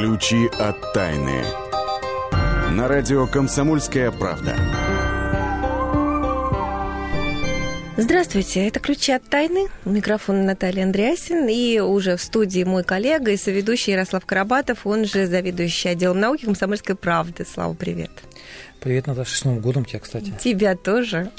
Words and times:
Ключи 0.00 0.48
от 0.58 0.94
тайны. 0.94 1.44
На 2.70 2.88
радио 2.88 3.26
«Комсомольская 3.26 4.10
правда». 4.10 4.56
Здравствуйте, 7.98 8.66
это 8.66 8.80
«Ключи 8.80 9.12
от 9.12 9.24
тайны». 9.24 9.68
У 9.84 9.90
микрофона 9.90 10.42
Наталья 10.42 10.84
Андреасин. 10.84 11.48
И 11.48 11.80
уже 11.80 12.16
в 12.16 12.22
студии 12.22 12.64
мой 12.64 12.82
коллега 12.82 13.32
и 13.32 13.36
соведущий 13.36 13.92
Ярослав 13.92 14.24
Карабатов, 14.24 14.86
он 14.86 15.04
же 15.04 15.26
заведующий 15.26 15.90
отделом 15.90 16.18
науки 16.18 16.46
«Комсомольской 16.46 16.96
правды». 16.96 17.44
Слава, 17.44 17.74
привет. 17.74 18.10
Привет, 18.80 19.06
Наташа, 19.06 19.36
с 19.36 19.44
Новым 19.44 19.60
годом 19.60 19.84
тебя, 19.84 19.98
кстати. 19.98 20.32
Тебя 20.42 20.74
тоже. 20.74 21.30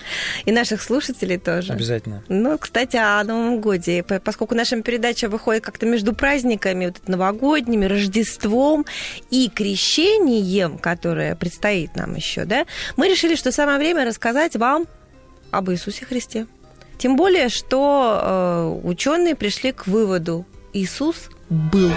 И 0.46 0.52
наших 0.52 0.82
слушателей 0.82 1.38
тоже. 1.38 1.73
Обязательно. 1.73 2.23
Ну, 2.30 2.58
кстати, 2.60 2.98
о 2.98 3.23
Новом 3.23 3.62
годе. 3.62 4.04
Поскольку 4.04 4.54
наша 4.54 4.80
передача 4.84 5.27
выходит 5.27 5.63
как-то 5.63 5.88
между 5.88 6.13
праздниками, 6.13 6.85
вот 6.85 7.08
новогодними, 7.08 7.85
Рождеством 7.85 8.85
и 9.32 9.49
крещением, 9.49 10.77
которое 10.77 11.35
предстоит 11.35 11.96
нам 11.96 12.16
еще, 12.16 12.46
да, 12.46 12.66
мы 12.96 13.09
решили, 13.09 13.35
что 13.35 13.52
самое 13.52 13.80
время 13.80 14.05
рассказать 14.05 14.55
вам 14.55 14.85
об 15.49 15.71
Иисусе 15.71 16.05
Христе. 16.05 16.46
Тем 16.99 17.16
более, 17.16 17.49
что 17.49 18.21
э, 18.84 18.88
ученые 18.88 19.34
пришли 19.35 19.71
к 19.71 19.88
выводу, 19.88 20.46
Иисус 20.73 21.30
был. 21.49 21.91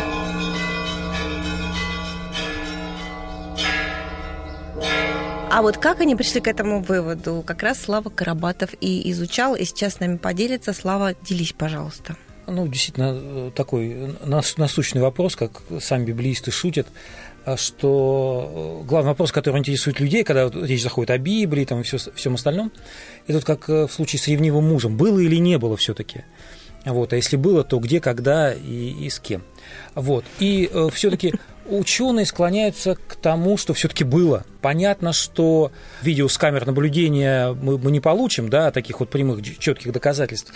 А 5.57 5.63
вот 5.63 5.77
как 5.77 6.01
они 6.01 6.17
пришли 6.17 6.41
к 6.41 6.49
этому 6.49 6.83
выводу, 6.83 7.45
как 7.47 7.63
раз 7.63 7.81
Слава 7.81 8.09
Карабатов 8.09 8.71
и 8.81 9.09
изучал, 9.13 9.55
и 9.55 9.65
сейчас 9.65 9.95
с 9.95 10.01
нами 10.01 10.17
поделится. 10.17 10.73
Слава, 10.73 11.15
делись, 11.23 11.53
пожалуйста. 11.53 12.17
Ну, 12.49 12.67
действительно, 12.67 13.53
такой 13.53 14.17
насущный 14.27 15.01
вопрос, 15.01 15.37
как 15.37 15.63
сами 15.79 16.07
библеисты 16.07 16.51
шутят, 16.51 16.89
что 17.55 18.83
главный 18.85 19.11
вопрос, 19.11 19.31
который 19.31 19.61
интересует 19.61 20.01
людей, 20.01 20.25
когда 20.25 20.51
речь 20.51 20.83
заходит 20.83 21.11
о 21.11 21.19
Библии 21.19 21.65
там, 21.65 21.83
и 21.83 21.85
все, 21.85 21.99
всем 21.99 22.35
остальном, 22.35 22.73
это 23.29 23.35
вот 23.35 23.45
как 23.45 23.69
в 23.69 23.89
случае 23.91 24.19
с 24.19 24.27
ревнивым 24.27 24.69
мужем, 24.69 24.97
было 24.97 25.21
или 25.21 25.37
не 25.37 25.57
было 25.57 25.77
все-таки. 25.77 26.25
Вот, 26.85 27.13
а 27.13 27.17
если 27.17 27.37
было, 27.37 27.63
то 27.63 27.79
где, 27.79 28.01
когда 28.01 28.53
и, 28.53 28.91
и 28.91 29.09
с 29.09 29.21
кем. 29.21 29.45
Вот. 29.95 30.25
И 30.39 30.69
э, 30.73 30.89
все-таки 30.93 31.35
ученые 31.67 32.27
склоняются 32.27 32.97
к 32.97 33.17
тому, 33.17 33.57
что 33.57 33.75
все-таки 33.75 34.05
было. 34.05 34.45
Понятно, 34.61 35.13
что 35.13 35.73
видео 36.03 36.29
с 36.29 36.37
камер 36.37 36.67
наблюдения 36.67 37.53
мы, 37.53 37.79
мы 37.79 37.91
не 37.91 38.01
получим, 38.01 38.49
да, 38.49 38.71
таких 38.71 39.01
вот 39.01 39.11
прямых 39.11 39.43
четких 39.59 39.93
доказательств. 39.93 40.53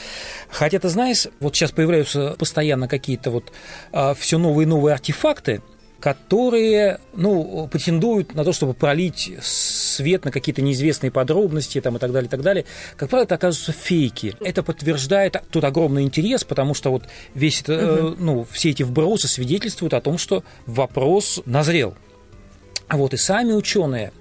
Хотя 0.50 0.78
ты 0.78 0.88
знаешь, 0.88 1.26
вот 1.40 1.54
сейчас 1.56 1.72
появляются 1.72 2.34
постоянно 2.38 2.88
какие-то 2.88 3.30
вот 3.30 3.52
а, 3.92 4.14
все 4.14 4.38
новые 4.38 4.64
и 4.64 4.68
новые 4.68 4.94
артефакты, 4.94 5.62
которые 6.00 7.00
ну, 7.14 7.68
претендуют 7.70 8.34
на 8.34 8.44
то, 8.44 8.52
чтобы 8.52 8.74
пролить 8.74 9.32
свет 9.42 10.24
на 10.24 10.30
какие-то 10.30 10.62
неизвестные 10.62 11.10
подробности 11.10 11.80
там, 11.80 11.96
и 11.96 11.98
так 11.98 12.12
далее, 12.12 12.28
и 12.28 12.30
так 12.30 12.42
далее. 12.42 12.64
Как 12.96 13.10
правило, 13.10 13.24
это 13.24 13.34
оказываются 13.34 13.72
фейки. 13.72 14.34
Это 14.40 14.62
подтверждает 14.62 15.42
тот 15.50 15.64
огромный 15.64 16.02
интерес, 16.02 16.44
потому 16.44 16.74
что 16.74 16.90
вот 16.90 17.04
весь 17.34 17.62
это, 17.62 18.06
угу. 18.06 18.16
ну, 18.18 18.46
все 18.50 18.70
эти 18.70 18.84
вбросы 18.84 19.26
свидетельствуют 19.26 19.94
о 19.94 20.00
том, 20.00 20.18
что 20.18 20.44
вопрос 20.66 21.40
назрел. 21.46 21.94
Вот, 22.88 23.12
и 23.12 23.16
сами 23.16 23.52
ученые, 23.52 24.12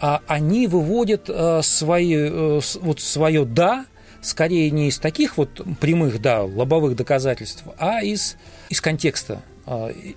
а, 0.00 0.20
они 0.26 0.66
выводят 0.66 1.24
э, 1.28 1.60
свои, 1.62 2.14
э, 2.14 2.60
вот 2.80 3.00
свое 3.00 3.44
«да», 3.44 3.86
скорее 4.20 4.70
не 4.70 4.88
из 4.88 4.98
таких 4.98 5.38
вот 5.38 5.60
прямых, 5.80 6.20
да, 6.20 6.42
лобовых 6.42 6.94
доказательств, 6.94 7.64
а 7.78 8.02
из, 8.02 8.36
из 8.68 8.80
контекста 8.80 9.42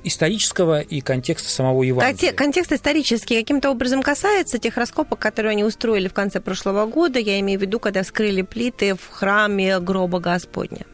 исторического 0.04 0.82
и 0.82 1.02
контекста 1.02 1.50
самого 1.50 1.84
Евангелия. 1.84 2.34
Контекст 2.34 2.72
исторический 2.72 3.40
каким-то 3.40 3.72
образом 3.72 4.04
касается 4.04 4.60
тех 4.60 4.78
раскопок, 4.78 5.18
которые 5.18 5.52
они 5.52 5.64
устроили 5.64 6.08
в 6.08 6.14
конце 6.14 6.40
прошлого 6.40 6.86
года, 6.86 7.20
я 7.20 7.40
имею 7.40 7.60
в 7.60 7.62
виду, 7.62 7.80
когда 7.80 8.04
вскрыли 8.04 8.44
плиты 8.44 8.94
в 8.94 9.10
храме 9.10 9.80
гроба 9.80 10.20
Господня. 10.20 10.86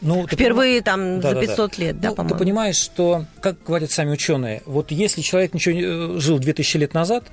Ну, 0.00 0.26
Впервые 0.26 0.80
там 0.80 1.20
да, 1.20 1.30
за 1.30 1.40
500 1.40 1.56
да, 1.56 1.76
да. 1.76 1.84
лет, 1.84 2.00
да, 2.00 2.08
ну, 2.08 2.14
по-моему. 2.14 2.38
Ты 2.38 2.44
понимаешь, 2.44 2.76
что, 2.76 3.26
как 3.40 3.62
говорят 3.62 3.90
сами 3.90 4.10
ученые, 4.10 4.62
вот 4.64 4.90
если 4.90 5.20
человек 5.20 5.52
ничего 5.52 5.74
не, 5.74 5.82
э, 5.82 6.20
жил 6.20 6.38
2000 6.38 6.76
лет 6.78 6.94
назад, 6.94 7.24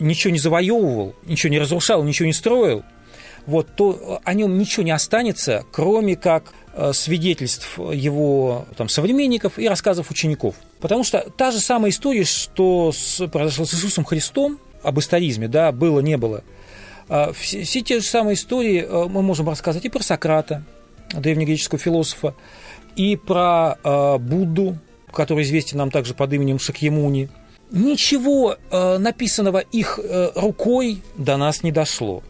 ничего 0.00 0.32
не 0.32 0.40
завоевывал, 0.40 1.14
ничего 1.26 1.50
не 1.52 1.60
разрушал, 1.60 2.02
ничего 2.02 2.26
не 2.26 2.32
строил, 2.32 2.82
вот, 3.46 3.74
то 3.76 4.20
о 4.24 4.34
нем 4.34 4.58
ничего 4.58 4.82
не 4.82 4.90
останется, 4.90 5.64
кроме 5.72 6.16
как 6.16 6.52
Э, 6.72 6.92
свидетельств 6.92 7.78
его 7.78 8.64
там, 8.76 8.88
современников 8.88 9.58
и 9.58 9.68
рассказов 9.68 10.10
учеников. 10.12 10.54
Потому 10.78 11.02
что 11.02 11.28
та 11.36 11.50
же 11.50 11.58
самая 11.58 11.90
история, 11.90 12.22
что 12.22 12.92
с, 12.92 13.26
произошла 13.26 13.64
с 13.64 13.74
Иисусом 13.74 14.04
Христом, 14.04 14.58
об 14.84 14.98
историзме, 15.00 15.48
да, 15.48 15.72
было, 15.72 15.98
не 15.98 16.16
было. 16.16 16.44
А 17.08 17.32
все, 17.32 17.64
все 17.64 17.80
те 17.80 17.98
же 17.98 18.06
самые 18.06 18.34
истории 18.34 18.86
э, 18.88 19.08
мы 19.08 19.20
можем 19.20 19.48
рассказать 19.48 19.84
и 19.84 19.88
про 19.88 20.02
Сократа, 20.02 20.62
древнегреческого 21.12 21.80
философа, 21.80 22.36
и 22.94 23.16
про 23.16 23.76
э, 23.82 24.18
Будду, 24.18 24.78
который 25.12 25.42
известен 25.42 25.78
нам 25.78 25.90
также 25.90 26.14
под 26.14 26.32
именем 26.32 26.60
Шакьямуни. 26.60 27.30
Ничего 27.72 28.56
э, 28.70 28.98
написанного 28.98 29.58
их 29.58 29.98
э, 30.00 30.30
рукой 30.36 31.02
до 31.16 31.36
нас 31.36 31.64
не 31.64 31.72
дошло. 31.72 32.22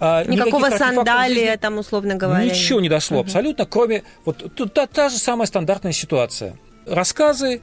А, 0.00 0.24
Никакого 0.24 0.70
сандалия, 0.70 1.56
там, 1.56 1.78
условно 1.78 2.14
говоря. 2.14 2.44
Ничего 2.44 2.80
не 2.80 2.88
дошло 2.88 3.18
угу. 3.18 3.26
абсолютно, 3.26 3.66
кроме 3.66 4.04
вот 4.24 4.44
та, 4.72 4.86
та 4.86 5.08
же 5.08 5.18
самая 5.18 5.46
стандартная 5.46 5.92
ситуация. 5.92 6.56
Рассказы, 6.86 7.60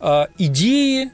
а, 0.00 0.28
идеи, 0.38 1.10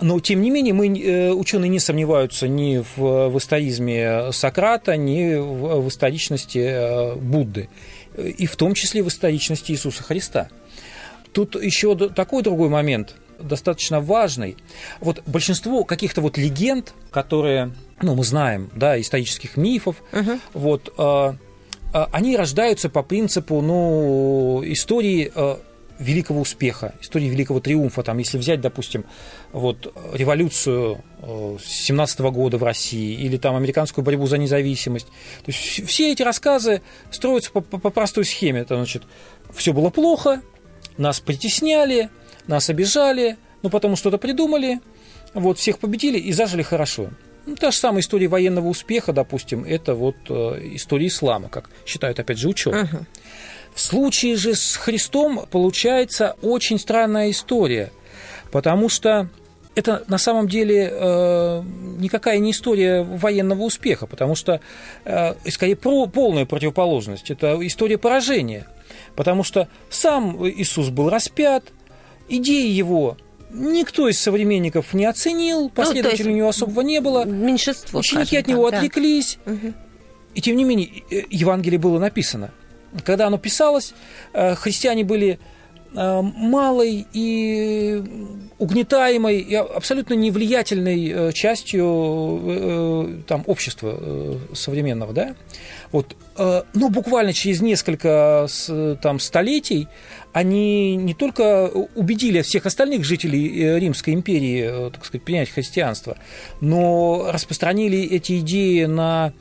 но, 0.00 0.18
тем 0.18 0.42
не 0.42 0.50
менее, 0.50 0.74
мы, 0.74 0.88
э, 0.88 1.30
ученые 1.30 1.68
не 1.68 1.78
сомневаются 1.78 2.48
ни 2.48 2.78
в, 2.96 3.28
в 3.28 3.38
историзме 3.38 4.32
Сократа, 4.32 4.96
ни 4.96 5.36
в, 5.36 5.80
в 5.80 5.88
историчности 5.88 6.58
э, 6.58 7.14
Будды, 7.14 7.68
и 8.16 8.46
в 8.46 8.56
том 8.56 8.74
числе 8.74 9.02
в 9.02 9.08
историчности 9.08 9.70
Иисуса 9.70 10.02
Христа. 10.02 10.48
Тут 11.32 11.54
еще 11.54 11.96
такой 11.96 12.42
другой 12.42 12.68
момент, 12.68 13.14
достаточно 13.42 14.00
важный. 14.00 14.56
Вот 15.00 15.22
большинство 15.26 15.84
каких-то 15.84 16.20
вот 16.20 16.38
легенд, 16.38 16.94
которые 17.10 17.72
ну, 18.02 18.14
мы 18.14 18.24
знаем, 18.24 18.70
да, 18.74 19.00
исторических 19.00 19.56
мифов, 19.56 20.02
uh-huh. 20.12 20.40
вот, 20.54 20.92
э, 20.98 21.34
э, 21.94 22.06
они 22.12 22.36
рождаются 22.36 22.88
по 22.88 23.02
принципу, 23.02 23.60
ну, 23.60 24.62
истории 24.64 25.30
э, 25.34 25.56
великого 25.98 26.40
успеха, 26.40 26.94
истории 27.00 27.26
великого 27.26 27.60
триумфа. 27.60 28.02
Там, 28.02 28.18
если 28.18 28.38
взять, 28.38 28.60
допустим, 28.60 29.04
вот 29.52 29.94
революцию 30.12 31.02
17 31.22 32.20
года 32.20 32.58
в 32.58 32.64
России 32.64 33.14
или 33.14 33.36
там 33.36 33.54
американскую 33.54 34.04
борьбу 34.04 34.26
за 34.26 34.38
независимость. 34.38 35.06
То 35.06 35.52
есть 35.52 35.86
все 35.86 36.12
эти 36.12 36.22
рассказы 36.22 36.82
строятся 37.10 37.52
по, 37.52 37.60
по, 37.60 37.78
по 37.78 37.90
простой 37.90 38.24
схеме. 38.24 38.60
Это 38.60 38.76
значит, 38.76 39.04
все 39.54 39.72
было 39.72 39.90
плохо, 39.90 40.42
нас 40.96 41.20
притесняли, 41.20 42.10
нас 42.46 42.70
обижали, 42.70 43.36
но 43.62 43.70
потом 43.70 43.96
что-то 43.96 44.18
придумали, 44.18 44.80
вот 45.34 45.58
всех 45.58 45.78
победили 45.78 46.18
и 46.18 46.32
зажили 46.32 46.62
хорошо. 46.62 47.08
Ну, 47.46 47.56
та 47.56 47.70
же 47.70 47.78
самая 47.78 48.00
история 48.00 48.28
военного 48.28 48.68
успеха, 48.68 49.12
допустим, 49.12 49.64
это 49.64 49.94
вот 49.94 50.16
э, 50.28 50.60
история 50.74 51.08
ислама, 51.08 51.48
как 51.48 51.70
считают, 51.86 52.20
опять 52.20 52.38
же, 52.38 52.48
ученые. 52.48 52.84
Uh-huh. 52.84 53.04
В 53.74 53.80
случае 53.80 54.36
же 54.36 54.54
с 54.54 54.76
Христом 54.76 55.46
получается 55.50 56.36
очень 56.42 56.78
странная 56.78 57.30
история, 57.30 57.90
потому 58.52 58.88
что 58.88 59.28
это 59.74 60.04
на 60.06 60.18
самом 60.18 60.46
деле 60.46 60.88
э, 60.92 61.62
никакая 61.98 62.38
не 62.38 62.50
история 62.50 63.02
военного 63.02 63.62
успеха, 63.62 64.06
потому 64.06 64.34
что 64.34 64.60
э, 65.04 65.34
скорее 65.50 65.76
про, 65.76 66.06
полная 66.06 66.44
противоположность. 66.44 67.30
Это 67.30 67.58
история 67.66 67.98
поражения, 67.98 68.66
потому 69.16 69.42
что 69.42 69.68
сам 69.88 70.46
Иисус 70.48 70.90
был 70.90 71.08
распят, 71.08 71.64
идеи 72.28 72.68
его 72.68 73.16
никто 73.52 74.08
из 74.08 74.18
современников 74.18 74.94
не 74.94 75.04
оценил, 75.04 75.68
последователей 75.68 76.30
ну, 76.30 76.32
у 76.32 76.36
него 76.36 76.48
особого 76.48 76.80
не 76.80 77.00
было. 77.00 77.24
Меньшинство. 77.24 78.00
Ученики 78.00 78.36
от 78.36 78.46
него 78.46 78.70
так, 78.70 78.78
отвлеклись. 78.78 79.38
Да. 79.44 79.52
И 80.34 80.40
тем 80.40 80.56
не 80.56 80.64
менее, 80.64 80.88
э, 81.10 81.22
Евангелие 81.30 81.78
было 81.78 81.98
написано. 81.98 82.50
Когда 83.04 83.26
оно 83.26 83.38
писалось, 83.38 83.94
э, 84.32 84.54
христиане 84.54 85.04
были 85.04 85.38
э, 85.94 86.20
малой 86.22 87.06
и 87.12 88.02
угнетаемой 88.58 89.40
и 89.40 89.54
абсолютно 89.54 90.14
невлиятельной 90.14 91.32
частью 91.32 93.24
там, 93.26 93.42
общества 93.46 94.38
современного. 94.54 95.12
Да? 95.12 95.34
Вот, 95.90 96.16
но 96.38 96.88
буквально 96.88 97.32
через 97.32 97.60
несколько 97.60 98.46
там, 99.02 99.18
столетий 99.18 99.88
они 100.32 100.96
не 100.96 101.14
только 101.14 101.68
убедили 101.68 102.42
всех 102.42 102.66
остальных 102.66 103.04
жителей 103.04 103.62
э, 103.62 103.78
Римской 103.78 104.14
империи, 104.14 104.86
э, 104.86 104.90
так 104.90 105.04
сказать, 105.04 105.24
принять 105.24 105.50
христианство, 105.50 106.16
но 106.60 107.28
распространили 107.30 108.02
эти 108.02 108.38
идеи 108.38 108.84
на 108.84 109.34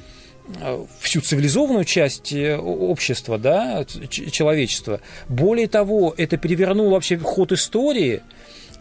э, 0.60 0.86
всю 1.00 1.22
цивилизованную 1.22 1.86
часть 1.86 2.34
общества, 2.34 3.38
да, 3.38 3.86
человечества. 3.86 5.00
Более 5.30 5.68
того, 5.68 6.14
это 6.18 6.38
перевернуло 6.38 6.92
вообще 6.92 7.18
ход 7.18 7.52
истории, 7.54 8.22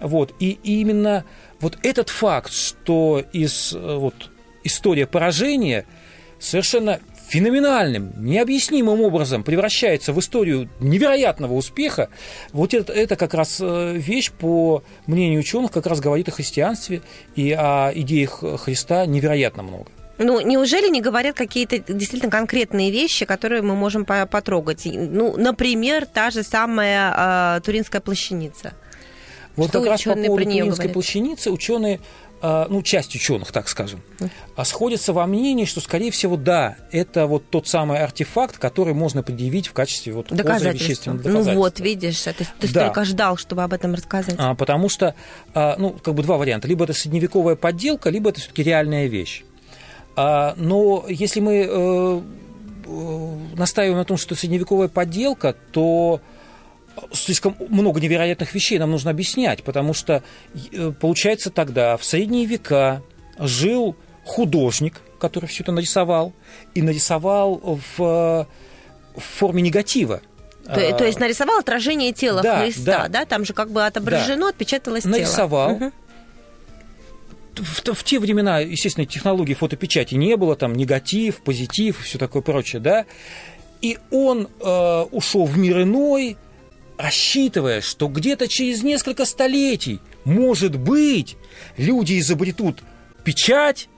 Вот. 0.00 0.34
И 0.40 0.58
именно 0.64 1.24
вот 1.60 1.78
этот 1.82 2.08
факт, 2.08 2.52
что 2.52 3.22
из 3.32 3.72
вот, 3.72 4.30
история 4.64 5.06
поражения 5.06 5.84
совершенно 6.40 7.00
феноменальным, 7.30 8.12
необъяснимым 8.16 9.00
образом 9.00 9.44
превращается 9.44 10.12
в 10.12 10.18
историю 10.18 10.68
невероятного 10.80 11.54
успеха, 11.54 12.08
вот 12.52 12.74
это, 12.74 12.92
это 12.92 13.14
как 13.14 13.34
раз 13.34 13.58
э, 13.60 13.92
вещь, 13.94 14.32
по 14.32 14.82
мнению 15.06 15.38
ученых, 15.40 15.70
как 15.70 15.86
раз 15.86 16.00
говорит 16.00 16.28
о 16.28 16.32
христианстве 16.32 17.02
и 17.36 17.52
о 17.52 17.92
идеях 17.94 18.42
Христа 18.58 19.06
невероятно 19.06 19.62
много. 19.62 19.86
Ну, 20.18 20.40
неужели 20.40 20.90
не 20.90 21.00
говорят 21.00 21.36
какие-то 21.36 21.78
действительно 21.78 22.30
конкретные 22.30 22.90
вещи, 22.90 23.24
которые 23.24 23.62
мы 23.62 23.74
можем 23.74 24.04
потрогать? 24.04 24.82
Ну, 24.84 25.36
например, 25.36 26.06
та 26.06 26.30
же 26.30 26.42
самая 26.42 27.56
э, 27.56 27.60
Туринская 27.60 28.00
плащаница. 28.00 28.74
Вот 29.56 29.70
Что 29.70 29.80
как 29.80 29.90
раз 29.90 30.02
по 30.02 30.14
поводу 30.14 30.44
Туринской 30.44 30.88
плащаницы 30.88 31.50
ученые 31.50 32.00
ну, 32.42 32.82
часть 32.82 33.14
ученых, 33.14 33.52
так 33.52 33.68
скажем, 33.68 34.00
а 34.56 34.64
сходятся 34.64 35.12
во 35.12 35.26
мнении, 35.26 35.66
что, 35.66 35.80
скорее 35.80 36.10
всего, 36.10 36.36
да, 36.36 36.76
это 36.90 37.26
вот 37.26 37.44
тот 37.50 37.68
самый 37.68 37.98
артефакт, 37.98 38.56
который 38.58 38.94
можно 38.94 39.22
предъявить 39.22 39.68
в 39.68 39.72
качестве 39.72 40.12
вот 40.12 40.28
доказательства. 40.28 41.12
Ну 41.12 41.42
вот, 41.42 41.80
видишь, 41.80 42.22
ты, 42.22 42.32
ты 42.32 42.46
да. 42.72 42.86
столько 42.86 43.04
ждал, 43.04 43.36
чтобы 43.36 43.62
об 43.62 43.72
этом 43.72 43.94
рассказать. 43.94 44.36
А, 44.38 44.54
потому 44.54 44.88
что, 44.88 45.14
а, 45.54 45.76
ну, 45.78 45.90
как 45.90 46.14
бы 46.14 46.22
два 46.22 46.36
варианта. 46.36 46.68
Либо 46.68 46.84
это 46.84 46.92
средневековая 46.94 47.56
подделка, 47.56 48.10
либо 48.10 48.30
это 48.30 48.40
все-таки 48.40 48.62
реальная 48.62 49.06
вещь. 49.06 49.44
А, 50.16 50.54
но 50.56 51.04
если 51.08 51.40
мы 51.40 51.66
э, 51.68 52.20
э, 52.86 53.36
настаиваем 53.56 53.98
на 53.98 54.04
том, 54.04 54.16
что 54.16 54.34
это 54.34 54.40
средневековая 54.40 54.88
подделка, 54.88 55.54
то 55.72 56.20
слишком 57.12 57.56
много 57.68 58.00
невероятных 58.00 58.54
вещей 58.54 58.78
нам 58.78 58.90
нужно 58.90 59.10
объяснять, 59.10 59.62
потому 59.62 59.94
что 59.94 60.22
э, 60.72 60.92
получается 60.98 61.50
тогда 61.50 61.96
в 61.96 62.04
средние 62.04 62.46
века 62.46 63.02
жил 63.38 63.96
художник, 64.24 65.00
который 65.18 65.46
все 65.46 65.62
это 65.62 65.72
нарисовал, 65.72 66.32
и 66.74 66.82
нарисовал 66.82 67.60
в, 67.96 67.98
в 67.98 68.46
форме 69.16 69.62
негатива. 69.62 70.20
То, 70.64 70.98
то 70.98 71.04
есть 71.04 71.18
нарисовал 71.18 71.58
отражение 71.58 72.12
тела 72.12 72.42
да, 72.42 72.62
Христа, 72.62 72.84
да. 72.84 73.08
да? 73.08 73.24
Там 73.24 73.44
же 73.44 73.52
как 73.52 73.70
бы 73.70 73.84
отображено, 73.84 74.42
да. 74.42 74.48
отпечаталось 74.50 75.04
нарисовал, 75.04 75.78
тело. 75.78 75.92
В, 77.56 77.94
в 77.94 78.04
те 78.04 78.20
времена, 78.20 78.60
естественно, 78.60 79.06
технологии 79.06 79.54
фотопечати 79.54 80.14
не 80.14 80.36
было, 80.36 80.54
там 80.54 80.74
негатив, 80.74 81.42
позитив, 81.42 82.00
все 82.04 82.18
такое 82.18 82.42
прочее, 82.42 82.80
да. 82.80 83.06
И 83.82 83.98
он 84.10 84.48
э, 84.60 85.02
ушел 85.10 85.46
в 85.46 85.58
мир 85.58 85.82
иной, 85.82 86.36
рассчитывая, 87.00 87.80
что 87.80 88.08
где-то 88.08 88.46
через 88.46 88.82
несколько 88.82 89.24
столетий, 89.24 90.00
может 90.24 90.76
быть, 90.76 91.36
люди 91.76 92.18
изобретут 92.18 92.82
печать, 93.24 93.88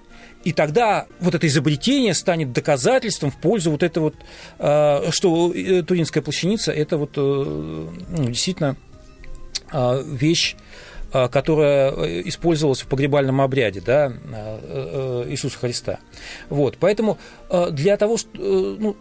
и 0.44 0.52
тогда 0.52 1.06
вот 1.20 1.34
это 1.34 1.46
изобретение 1.46 2.14
станет 2.14 2.52
доказательством 2.52 3.31
в 3.31 3.37
пользу 3.37 3.70
вот 3.70 3.82
этого 3.82 4.04
вот, 4.04 4.14
э, 4.58 5.10
что 5.10 5.52
э, 5.52 5.82
Туринская 5.82 6.22
плащаница– 6.22 6.72
это 6.72 6.96
вот 6.96 7.12
э, 7.16 7.20
ну, 7.20 8.25
действительно 8.28 8.76
вещь, 10.05 10.56
которая 11.10 11.90
использовалась 12.28 12.82
в 12.82 12.87
погребальном 12.88 13.40
обряде 13.40 13.81
да, 13.81 14.12
Иисуса 15.28 15.56
Христа. 15.58 15.98
Вот, 16.50 16.76
поэтому 16.78 17.16
для 17.70 17.96
того, 17.96 18.19
что, 18.19 18.28
ну, 18.34 18.96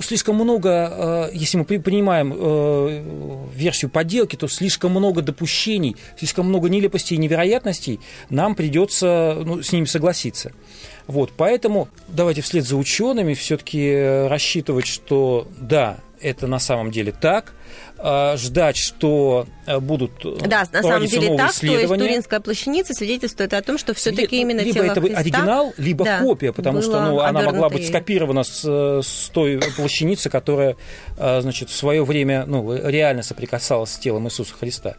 слишком 0.00 0.36
много, 0.36 1.28
э, 1.30 1.30
если 1.34 1.58
мы 1.58 1.64
принимаем 1.64 2.32
э, 2.34 3.48
версию 3.54 3.90
подделки, 3.90 4.36
то 4.36 4.48
слишком 4.48 4.92
много 4.92 5.22
допущений, 5.22 5.96
слишком 6.18 6.48
много 6.48 6.68
нелепостей 6.68 7.16
и 7.16 7.20
невероятностей, 7.20 8.00
нам 8.30 8.54
придется 8.54 9.36
ну, 9.44 9.62
с 9.62 9.72
ними 9.72 9.84
согласиться. 9.84 10.52
Вот, 11.06 11.32
поэтому 11.36 11.88
давайте 12.08 12.42
вслед 12.42 12.64
за 12.64 12.76
учеными 12.76 13.34
все-таки 13.34 14.26
рассчитывать, 14.28 14.86
что 14.86 15.48
да, 15.58 15.98
это 16.20 16.46
на 16.46 16.58
самом 16.58 16.90
деле 16.90 17.12
так, 17.12 17.54
ждать, 18.36 18.76
что 18.76 19.46
э, 19.66 19.78
будут 19.78 20.24
э, 20.24 20.46
Да, 20.46 20.66
на 20.72 20.82
самом 20.82 21.06
деле 21.06 21.36
так, 21.36 21.52
то 21.54 21.66
есть 21.66 21.88
Туринская 21.88 22.40
плащаница 22.40 22.94
свидетельствует 22.94 23.54
о 23.54 23.62
том, 23.62 23.78
что 23.78 23.94
все-таки 23.94 24.40
именно 24.40 24.60
либо 24.60 24.74
тело 24.74 24.84
это 24.86 25.00
Христа, 25.00 25.20
оригинал, 25.20 25.74
либо 25.76 26.04
да, 26.04 26.20
копия, 26.20 26.52
потому 26.52 26.82
что 26.82 27.00
ну, 27.00 27.20
она 27.20 27.42
могла 27.42 27.68
быть 27.68 27.86
скопирована 27.86 28.42
с, 28.42 28.64
с 28.64 29.30
той 29.32 29.60
плащаницы, 29.76 30.30
которая, 30.30 30.76
э, 31.16 31.40
значит, 31.42 31.70
в 31.70 31.76
свое 31.76 32.04
время 32.04 32.44
ну, 32.46 32.74
реально 32.76 33.22
соприкасалась 33.22 33.92
с 33.92 33.98
телом 33.98 34.26
Иисуса 34.26 34.54
Христа. 34.54 34.96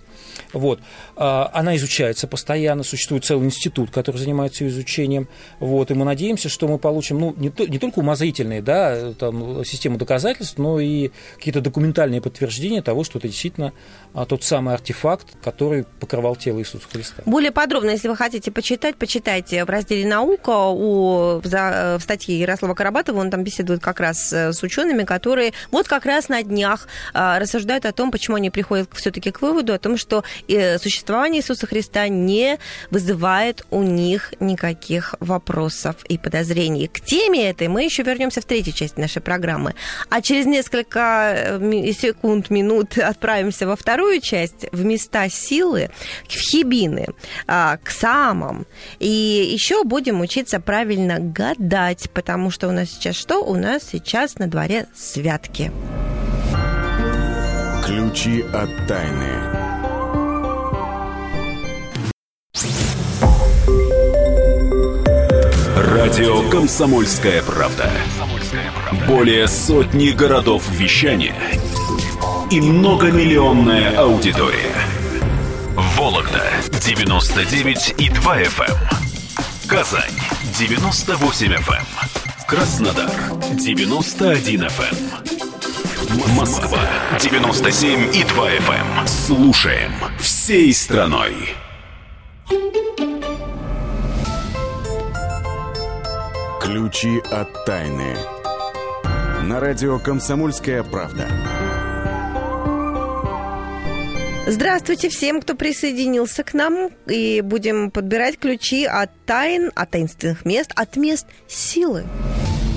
Вот. 0.53 0.79
А, 1.15 1.49
она 1.53 1.75
изучается 1.75 2.27
постоянно, 2.27 2.83
существует 2.83 3.25
целый 3.25 3.45
институт, 3.45 3.91
который 3.91 4.17
занимается 4.17 4.63
ее 4.63 4.69
изучением. 4.69 5.27
Вот. 5.59 5.91
И 5.91 5.93
мы 5.93 6.05
надеемся, 6.05 6.49
что 6.49 6.67
мы 6.67 6.77
получим 6.77 7.19
ну, 7.19 7.33
не, 7.37 7.49
то, 7.49 7.65
не 7.65 7.79
только 7.79 7.99
умозрительные 7.99 8.61
да, 8.61 9.13
там, 9.13 9.65
систему 9.65 9.97
доказательств, 9.97 10.57
но 10.57 10.79
и 10.79 11.11
какие-то 11.35 11.61
документальные 11.61 12.21
подтверждения 12.21 12.81
того, 12.81 13.03
что 13.03 13.19
это 13.19 13.27
действительно 13.27 13.73
а, 14.13 14.25
тот 14.25 14.43
самый 14.43 14.73
артефакт, 14.73 15.27
который 15.43 15.85
покрывал 15.99 16.35
тело 16.35 16.59
Иисуса 16.59 16.87
Христа. 16.91 17.23
Более 17.25 17.51
подробно, 17.51 17.91
если 17.91 18.07
вы 18.07 18.15
хотите 18.15 18.51
почитать, 18.51 18.95
почитайте 18.95 19.65
в 19.65 19.69
разделе 19.69 20.07
«Наука» 20.07 20.67
у, 20.69 21.41
в, 21.41 21.99
статье 21.99 22.39
Ярослава 22.39 22.73
Карабатова, 22.73 23.19
он 23.19 23.31
там 23.31 23.43
беседует 23.43 23.81
как 23.81 23.99
раз 23.99 24.31
с 24.31 24.63
учеными, 24.63 25.03
которые 25.03 25.53
вот 25.71 25.87
как 25.87 26.05
раз 26.05 26.29
на 26.29 26.43
днях 26.43 26.87
а, 27.13 27.39
рассуждают 27.39 27.85
о 27.85 27.91
том, 27.91 28.11
почему 28.11 28.37
они 28.37 28.49
приходят 28.49 28.89
все-таки 28.93 29.31
к 29.31 29.41
выводу 29.41 29.73
о 29.73 29.79
том, 29.79 29.97
что 29.97 30.23
существование 30.81 31.41
Иисуса 31.41 31.67
Христа 31.67 32.07
не 32.07 32.59
вызывает 32.91 33.65
у 33.71 33.83
них 33.83 34.33
никаких 34.39 35.15
вопросов 35.19 35.95
и 36.07 36.17
подозрений. 36.17 36.87
К 36.87 36.99
теме 36.99 37.49
этой 37.49 37.67
мы 37.67 37.83
еще 37.83 38.03
вернемся 38.03 38.41
в 38.41 38.45
третьей 38.45 38.73
части 38.73 38.99
нашей 38.99 39.21
программы. 39.21 39.75
А 40.09 40.21
через 40.21 40.45
несколько 40.45 41.59
э, 41.59 41.93
секунд, 41.93 42.49
минут 42.49 42.97
отправимся 42.97 43.67
во 43.67 43.75
вторую 43.75 44.21
часть 44.21 44.65
в 44.71 44.83
места 44.83 45.29
силы, 45.29 45.89
в 46.27 46.33
хибины, 46.33 47.07
а, 47.47 47.77
к 47.77 47.89
самам. 47.89 48.65
И 48.99 49.49
еще 49.53 49.83
будем 49.83 50.21
учиться 50.21 50.59
правильно 50.59 51.19
гадать, 51.19 52.09
потому 52.13 52.51
что 52.51 52.67
у 52.67 52.71
нас 52.71 52.89
сейчас 52.89 53.15
что? 53.15 53.43
У 53.43 53.55
нас 53.55 53.83
сейчас 53.91 54.37
на 54.37 54.47
дворе 54.47 54.87
святки. 54.95 55.71
Ключи 57.85 58.41
от 58.53 58.87
тайны. 58.87 59.52
Радио 65.93 66.49
«Комсомольская 66.49 67.43
правда». 67.43 67.89
Более 69.07 69.47
сотни 69.47 70.09
городов 70.09 70.63
вещания– 70.71 71.35
и 72.53 72.61
многомиллионная 72.61 73.97
аудитория. 73.97 74.75
Вологда 75.75 76.43
99 76.85 77.95
и 77.97 78.09
2 78.09 78.41
FM. 78.41 78.69
Эм. 78.69 78.77
Казань 79.67 80.11
98 80.59 81.47
FM. 81.47 81.73
Эм. 81.73 81.85
Краснодар 82.47 83.09
91 83.53 84.65
FM. 84.65 84.97
Эм. 86.09 86.35
Москва 86.35 86.79
97 87.19 88.15
и 88.15 88.23
2 88.23 88.49
FM. 88.49 89.07
Слушаем 89.07 89.93
всей 90.19 90.73
страной. 90.73 91.55
Ключи 96.63 97.21
от 97.29 97.65
тайны. 97.65 98.15
На 99.43 99.59
радио 99.59 99.99
«Комсомольская 99.99 100.81
правда». 100.83 101.27
Здравствуйте 104.47 105.09
всем, 105.09 105.41
кто 105.41 105.55
присоединился 105.55 106.45
к 106.45 106.53
нам. 106.53 106.91
И 107.05 107.41
будем 107.41 107.91
подбирать 107.91 108.39
ключи 108.39 108.85
от 108.85 109.11
тайн, 109.25 109.73
от 109.75 109.91
таинственных 109.91 110.45
мест, 110.45 110.71
от 110.73 110.95
мест 110.95 111.27
силы. 111.49 112.05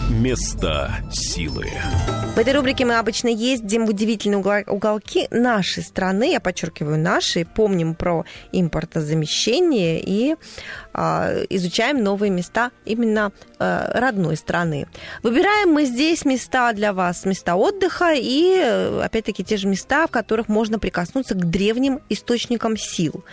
Места 0.09 0.95
силы. 1.11 1.67
В 2.37 2.39
этой 2.39 2.53
рубрике 2.53 2.85
мы 2.85 2.99
обычно 2.99 3.29
ездим 3.29 3.87
в 3.87 3.89
удивительные 3.89 4.65
уголки 4.67 5.27
нашей 5.31 5.83
страны, 5.83 6.31
я 6.31 6.39
подчеркиваю 6.39 6.99
наши, 6.99 7.45
помним 7.47 7.95
про 7.95 8.25
импортозамещение 8.53 10.01
и 10.01 10.37
э, 10.93 11.45
изучаем 11.49 12.05
новые 12.05 12.31
места 12.31 12.73
именно 12.85 13.33
э, 13.59 13.99
родной 13.99 14.37
страны. 14.37 14.87
Выбираем 15.23 15.73
мы 15.73 15.87
здесь 15.87 16.25
места 16.25 16.73
для 16.75 16.93
вас, 16.93 17.25
места 17.25 17.57
отдыха 17.57 18.13
и, 18.15 18.61
опять-таки, 19.03 19.43
те 19.43 19.57
же 19.57 19.67
места, 19.67 20.07
в 20.07 20.11
которых 20.11 20.49
можно 20.49 20.79
прикоснуться 20.79 21.35
к 21.35 21.51
древним 21.51 22.01
источникам 22.11 22.77
сил. 22.77 23.25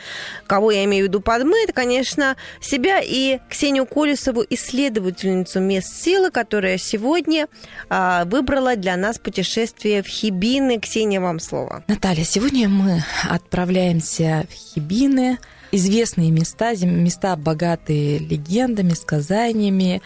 Кого 0.47 0.71
я 0.71 0.85
имею 0.85 1.05
в 1.05 1.07
виду 1.09 1.19
под 1.19 1.43
мы, 1.43 1.61
это, 1.65 1.73
конечно, 1.73 2.37
себя 2.61 3.01
и 3.03 3.39
Ксению 3.49 3.85
Колесову, 3.85 4.45
исследовательницу 4.49 5.59
мест 5.59 5.93
силы, 5.93 6.31
которая 6.31 6.62
сегодня 6.77 7.47
а, 7.89 8.25
выбрала 8.25 8.75
для 8.75 8.97
нас 8.97 9.19
путешествие 9.19 10.03
в 10.03 10.07
Хибины. 10.07 10.79
Ксения, 10.79 11.19
вам 11.19 11.39
слово. 11.39 11.83
Наталья, 11.87 12.23
сегодня 12.23 12.69
мы 12.69 13.03
отправляемся 13.29 14.45
в 14.49 14.53
Хибины. 14.53 15.37
Известные 15.71 16.29
места, 16.29 16.73
места 16.85 17.35
богатые 17.35 18.19
легендами, 18.19 18.91
сказаниями. 18.91 20.01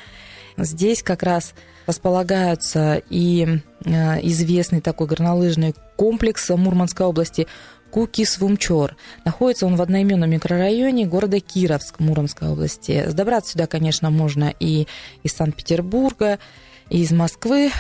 Здесь 0.58 1.04
как 1.04 1.24
раз 1.24 1.54
располагаются 1.86 3.02
и 3.10 3.62
э, 3.84 4.22
известный 4.28 4.82
такой 4.82 5.08
горнолыжный 5.08 5.76
комплекс 5.96 6.50
Мурманской 6.50 7.06
области 7.06 7.48
Кукис-Вумчор. 7.91 8.96
Находится 9.25 9.65
он 9.65 9.75
в 9.75 9.82
одноименном 9.82 10.29
микрорайоне 10.29 11.06
города 11.06 11.39
Кировск, 11.39 12.00
Муромской 12.00 12.50
области. 12.50 13.06
Добраться 13.12 13.53
сюда, 13.53 13.67
конечно, 13.67 14.10
можно 14.10 14.53
и 14.60 14.88
из 15.24 15.34
Санкт-Петербурга, 15.34 16.39
и 16.89 17.01
из 17.01 17.12
Москвы 17.12 17.72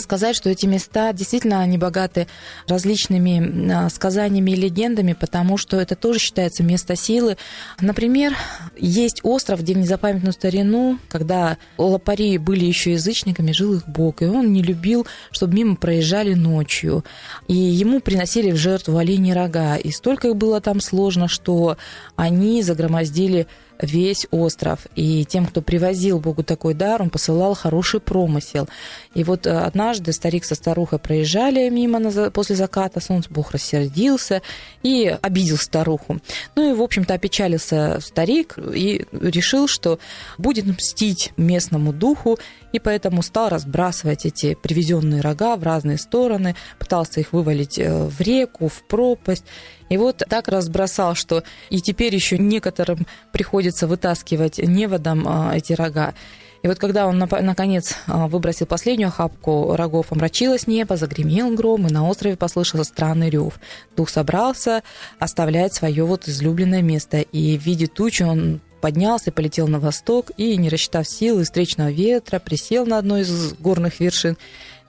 сказать, 0.00 0.36
что 0.36 0.48
эти 0.50 0.66
места 0.66 1.12
действительно 1.12 1.60
они 1.60 1.78
богаты 1.78 2.26
различными 2.66 3.72
а, 3.72 3.88
сказаниями 3.90 4.52
и 4.52 4.56
легендами, 4.56 5.12
потому 5.12 5.56
что 5.56 5.80
это 5.80 5.96
тоже 5.96 6.18
считается 6.18 6.62
место 6.62 6.96
силы. 6.96 7.36
Например, 7.80 8.34
есть 8.78 9.20
остров, 9.22 9.60
где 9.60 9.74
в 9.74 9.78
незапамятную 9.78 10.32
старину, 10.32 10.98
когда 11.08 11.58
лопари 11.78 12.38
были 12.38 12.64
еще 12.64 12.92
язычниками, 12.92 13.52
жил 13.52 13.74
их 13.74 13.88
бог, 13.88 14.22
и 14.22 14.26
он 14.26 14.52
не 14.52 14.62
любил, 14.62 15.06
чтобы 15.30 15.54
мимо 15.54 15.76
проезжали 15.76 16.34
ночью. 16.34 17.04
И 17.48 17.54
ему 17.54 18.00
приносили 18.00 18.50
в 18.50 18.56
жертву 18.56 18.96
оленей 18.96 19.34
рога. 19.34 19.76
И 19.76 19.90
столько 19.90 20.28
их 20.28 20.36
было 20.36 20.60
там 20.60 20.80
сложно, 20.80 21.28
что 21.28 21.76
они 22.16 22.62
загромоздили 22.62 23.46
весь 23.82 24.26
остров. 24.30 24.86
И 24.94 25.24
тем, 25.24 25.46
кто 25.46 25.62
привозил 25.62 26.20
Богу 26.20 26.42
такой 26.42 26.74
дар, 26.74 27.02
он 27.02 27.10
посылал 27.10 27.54
хороший 27.54 28.00
промысел. 28.00 28.68
И 29.14 29.24
вот 29.24 29.46
э, 29.46 29.50
однажды 29.50 30.12
старик 30.12 30.44
со 30.44 30.54
старухой 30.54 30.98
проезжали 30.98 31.68
мимо 31.68 32.30
после 32.30 32.56
заката 32.56 33.00
солнца, 33.00 33.28
Бог 33.30 33.52
рассердился 33.52 34.42
и 34.82 35.16
обидел 35.20 35.56
старуху. 35.56 36.20
Ну 36.54 36.70
и, 36.70 36.74
в 36.74 36.82
общем-то, 36.82 37.14
опечалился 37.14 37.98
старик 38.00 38.58
и 38.58 39.04
решил, 39.12 39.68
что 39.68 39.98
будет 40.38 40.66
мстить 40.66 41.32
местному 41.36 41.92
духу, 41.92 42.38
и 42.72 42.78
поэтому 42.78 43.22
стал 43.22 43.48
разбрасывать 43.48 44.26
эти 44.26 44.54
привезенные 44.54 45.20
рога 45.20 45.56
в 45.56 45.62
разные 45.62 45.98
стороны, 45.98 46.56
пытался 46.78 47.20
их 47.20 47.32
вывалить 47.32 47.78
э, 47.78 48.04
в 48.04 48.20
реку, 48.20 48.68
в 48.68 48.82
пропасть. 48.84 49.44
И 49.92 49.98
вот 49.98 50.22
так 50.26 50.48
разбросал, 50.48 51.14
что 51.14 51.44
и 51.68 51.82
теперь 51.82 52.14
еще 52.14 52.38
некоторым 52.38 53.06
приходится 53.30 53.86
вытаскивать 53.86 54.56
неводом 54.56 55.28
а, 55.28 55.54
эти 55.54 55.74
рога. 55.74 56.14
И 56.62 56.66
вот 56.66 56.78
когда 56.78 57.06
он 57.06 57.18
наконец 57.18 57.96
а, 58.06 58.26
выбросил 58.26 58.64
последнюю 58.64 59.08
охапку 59.08 59.76
рогов, 59.76 60.06
омрачилось 60.10 60.66
небо, 60.66 60.96
загремел 60.96 61.54
гром, 61.54 61.86
и 61.86 61.92
на 61.92 62.08
острове 62.08 62.36
послышался 62.36 62.88
странный 62.88 63.28
рев. 63.28 63.60
Дух 63.94 64.08
собрался 64.08 64.82
оставлять 65.18 65.74
свое 65.74 66.04
вот 66.04 66.26
излюбленное 66.26 66.80
место, 66.80 67.20
и 67.20 67.58
в 67.58 67.62
виде 67.62 67.86
тучи 67.86 68.22
он 68.22 68.62
поднялся 68.80 69.28
и 69.28 69.32
полетел 69.32 69.68
на 69.68 69.78
восток, 69.78 70.30
и, 70.38 70.56
не 70.56 70.70
рассчитав 70.70 71.06
силы 71.06 71.44
встречного 71.44 71.90
ветра, 71.90 72.38
присел 72.38 72.86
на 72.86 72.96
одной 72.96 73.20
из 73.22 73.52
горных 73.54 74.00
вершин 74.00 74.38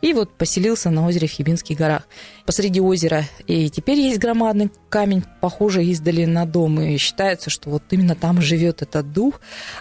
и 0.04 0.12
вот 0.12 0.34
поселился 0.34 0.90
на 0.90 1.08
озере 1.08 1.30
в 1.30 1.32
Хибинских 1.32 1.78
горах. 1.78 2.04
Посреди 2.46 2.82
озера 2.82 3.24
и 3.48 3.70
теперь 3.70 4.00
есть 4.00 4.20
громадный 4.20 4.70
камень, 4.90 5.24
похожий 5.40 5.88
издали 5.88 6.26
на 6.26 6.46
дом, 6.46 6.82
и 6.82 6.98
считается, 6.98 7.50
что 7.50 7.70
вот 7.70 7.84
именно 7.92 8.14
там 8.14 8.42
живет 8.42 8.82
этот 8.82 9.14
дух. 9.14 9.40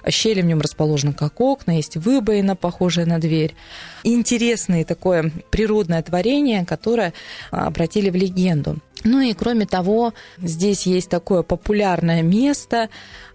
Щели 0.08 0.40
в 0.40 0.44
нем 0.44 0.60
расположены 0.60 1.12
как 1.12 1.40
окна, 1.40 1.72
есть 1.72 1.96
выбоина, 1.96 2.54
похожая 2.54 3.04
на 3.04 3.18
дверь. 3.18 3.56
Интересное 4.04 4.84
такое 4.84 5.32
природное 5.50 6.02
творение, 6.04 6.64
которое 6.64 7.14
обратили 7.50 8.08
в 8.08 8.14
легенду. 8.14 8.78
Ну 9.02 9.18
и 9.18 9.34
кроме 9.34 9.66
того, 9.66 10.14
здесь 10.38 10.86
есть 10.86 11.08
такое 11.08 11.42
популярное 11.42 12.22
место, 12.22 12.90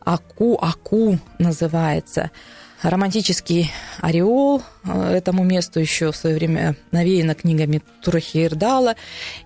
Аку-Аку 0.06 1.20
называется– 1.38 2.32
романтический 2.82 3.72
ореол 4.02 4.62
э, 4.84 5.14
этому 5.14 5.44
месту 5.44 5.80
еще 5.80 6.12
в 6.12 6.16
свое 6.16 6.36
время 6.36 6.76
навеяно 6.92 7.36
книгами 7.36 7.82
Турахи 8.02 8.46
Ирдала. 8.46 8.96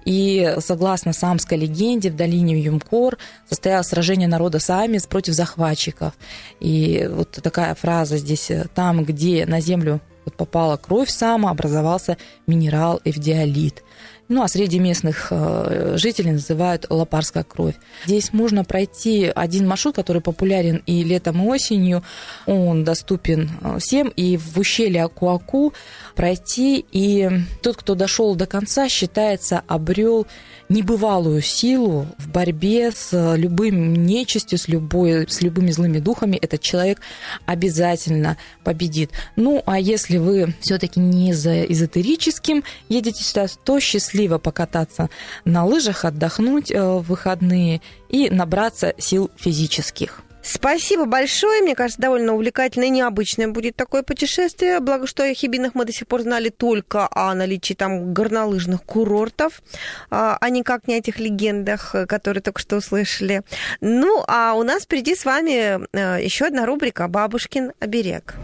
И 0.05 0.55
согласно 0.59 1.13
самской 1.13 1.57
легенде, 1.57 2.11
в 2.11 2.15
долине 2.15 2.59
Юмкор 2.59 3.17
состоялось 3.47 3.87
сражение 3.87 4.27
народа 4.27 4.59
Самис 4.59 5.07
против 5.07 5.33
захватчиков. 5.33 6.13
И 6.59 7.07
вот 7.09 7.31
такая 7.31 7.75
фраза 7.75 8.17
здесь, 8.17 8.51
э, 8.51 8.65
там, 8.73 9.03
где 9.03 9.45
на 9.45 9.61
землю 9.61 10.01
вот 10.25 10.35
попала 10.35 10.77
кровь 10.77 11.09
сама, 11.09 11.49
образовался 11.51 12.17
минерал 12.47 13.01
эвдиолит. 13.03 13.83
Ну, 14.31 14.43
а 14.43 14.47
среди 14.47 14.79
местных 14.79 15.27
э, 15.29 15.95
жителей 15.97 16.31
называют 16.31 16.85
лопарская 16.89 17.43
кровь. 17.43 17.75
Здесь 18.05 18.31
можно 18.31 18.63
пройти 18.63 19.25
один 19.25 19.67
маршрут, 19.67 19.93
который 19.93 20.21
популярен 20.21 20.81
и 20.85 21.03
летом, 21.03 21.43
и 21.43 21.47
осенью. 21.49 22.01
Он 22.45 22.85
доступен 22.85 23.51
э, 23.61 23.77
всем. 23.79 24.07
И 24.07 24.37
в 24.37 24.57
ущелье 24.57 25.03
Акуаку 25.03 25.73
пройти. 26.15 26.85
И 26.93 27.29
тот, 27.61 27.75
кто 27.75 27.93
дошел 27.93 28.33
до 28.35 28.45
конца, 28.45 28.87
считается, 28.87 29.63
обрел 29.67 30.25
небывалую 30.69 31.41
силу 31.41 32.07
в 32.17 32.29
борьбе 32.29 32.91
с 32.91 33.35
любым 33.35 33.93
нечистью, 34.05 34.57
с, 34.57 34.69
любой, 34.69 35.27
с 35.27 35.41
любыми 35.41 35.71
злыми 35.71 35.99
духами. 35.99 36.37
Этот 36.37 36.61
человек 36.61 37.01
обязательно 37.45 38.37
победит. 38.63 39.11
Ну, 39.35 39.61
а 39.65 39.77
если 39.77 40.17
вы 40.17 40.55
все-таки 40.61 41.01
не 41.01 41.33
за 41.33 41.65
эзотерическим 41.65 42.63
едете 42.87 43.25
сюда, 43.25 43.47
то 43.65 43.81
счастливо 44.21 44.37
покататься 44.37 45.09
на 45.45 45.65
лыжах, 45.65 46.05
отдохнуть 46.05 46.71
э, 46.71 46.79
в 46.79 47.01
выходные 47.01 47.81
и 48.09 48.29
набраться 48.29 48.93
сил 48.97 49.31
физических. 49.35 50.21
Спасибо 50.43 51.05
большое. 51.05 51.61
Мне 51.61 51.75
кажется, 51.75 52.01
довольно 52.01 52.33
увлекательное 52.33 52.87
и 52.87 52.91
необычное 52.91 53.47
будет 53.47 53.75
такое 53.75 54.03
путешествие. 54.03 54.79
Благо, 54.79 55.07
что 55.07 55.23
о 55.23 55.33
Хибинах 55.33 55.75
мы 55.75 55.85
до 55.85 55.91
сих 55.91 56.07
пор 56.07 56.21
знали 56.21 56.49
только 56.49 57.07
о 57.11 57.33
наличии 57.35 57.73
там 57.73 58.13
горнолыжных 58.13 58.83
курортов, 58.83 59.61
а, 60.09 60.37
а 60.41 60.49
никак 60.49 60.87
не 60.87 60.95
о 60.95 60.97
этих 60.97 61.19
легендах, 61.19 61.95
которые 62.07 62.41
только 62.41 62.59
что 62.59 62.77
услышали. 62.77 63.41
Ну, 63.81 64.23
а 64.27 64.53
у 64.53 64.63
нас 64.63 64.83
впереди 64.83 65.15
с 65.15 65.25
вами 65.25 65.79
э, 65.95 66.23
еще 66.23 66.45
одна 66.45 66.65
рубрика 66.65 67.07
«Бабушкин 67.07 67.73
оберег». 67.79 68.35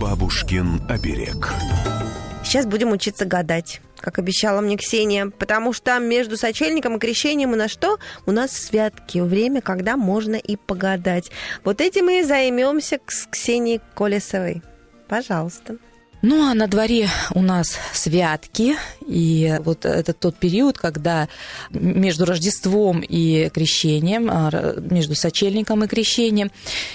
«Бабушкин 0.00 0.82
оберег». 0.88 1.52
Сейчас 2.56 2.64
будем 2.64 2.90
учиться 2.90 3.26
гадать, 3.26 3.82
как 3.98 4.18
обещала 4.18 4.62
мне 4.62 4.78
Ксения, 4.78 5.26
потому 5.26 5.74
что 5.74 5.98
между 5.98 6.38
сочельником 6.38 6.96
и 6.96 6.98
крещением 6.98 7.52
у 7.52 7.54
нас 7.54 7.70
что? 7.70 7.98
У 8.24 8.32
нас 8.32 8.50
святки, 8.52 9.18
время, 9.18 9.60
когда 9.60 9.98
можно 9.98 10.36
и 10.36 10.56
погадать. 10.56 11.30
Вот 11.64 11.82
этим 11.82 12.06
мы 12.06 12.20
и 12.20 12.22
займемся 12.22 12.98
с 13.08 13.26
Ксенией 13.26 13.82
Колесовой. 13.94 14.62
Пожалуйста. 15.06 15.76
Ну, 16.28 16.50
а 16.50 16.54
на 16.54 16.66
дворе 16.66 17.08
у 17.34 17.40
нас 17.40 17.78
святки, 17.92 18.74
и 19.06 19.60
вот 19.60 19.84
это 19.84 20.12
тот 20.12 20.34
период, 20.34 20.76
когда 20.76 21.28
между 21.70 22.24
Рождеством 22.24 23.00
и 23.00 23.48
крещением, 23.50 24.28
а, 24.28 24.74
между 24.80 25.14
сочельником 25.14 25.84
и 25.84 25.86
крещением, 25.86 26.50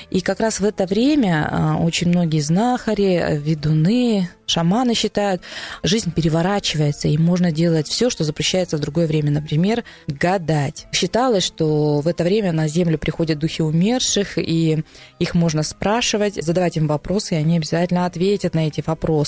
и 0.10 0.20
как 0.20 0.42
раз 0.42 0.60
в 0.60 0.66
это 0.66 0.86
время 0.86 1.48
а, 1.50 1.78
очень 1.78 2.10
многие 2.10 2.42
знахари, 2.42 3.38
ведуны, 3.38 4.30
шаманы 4.48 4.94
считают, 4.94 5.42
жизнь 5.82 6.12
переворачивается, 6.12 7.08
и 7.08 7.18
можно 7.18 7.54
делать 7.54 7.88
все, 7.88 8.10
что 8.10 8.26
запрещается 8.26 8.76
в 8.76 8.82
другое 8.82 9.08
время. 9.08 9.32
Например, 9.32 9.86
гадать. 10.08 10.88
Считалось, 10.92 11.46
что 11.46 12.02
в 12.02 12.08
это 12.10 12.26
время 12.26 12.52
на 12.52 12.68
Землю 12.68 12.98
приходят 12.98 13.40
духи 13.40 13.64
умерших, 13.64 14.38
и 14.38 14.84
их 15.20 15.34
можно 15.36 15.64
спрашивать, 15.64 16.36
задавать 16.44 16.76
им 16.76 16.88
вопросы, 16.88 17.36
и 17.36 17.38
они 17.38 17.58
обязательно 17.58 18.06
ответят 18.06 18.54
на 18.54 18.68
эти 18.68 18.84
вопросы. 18.86 19.21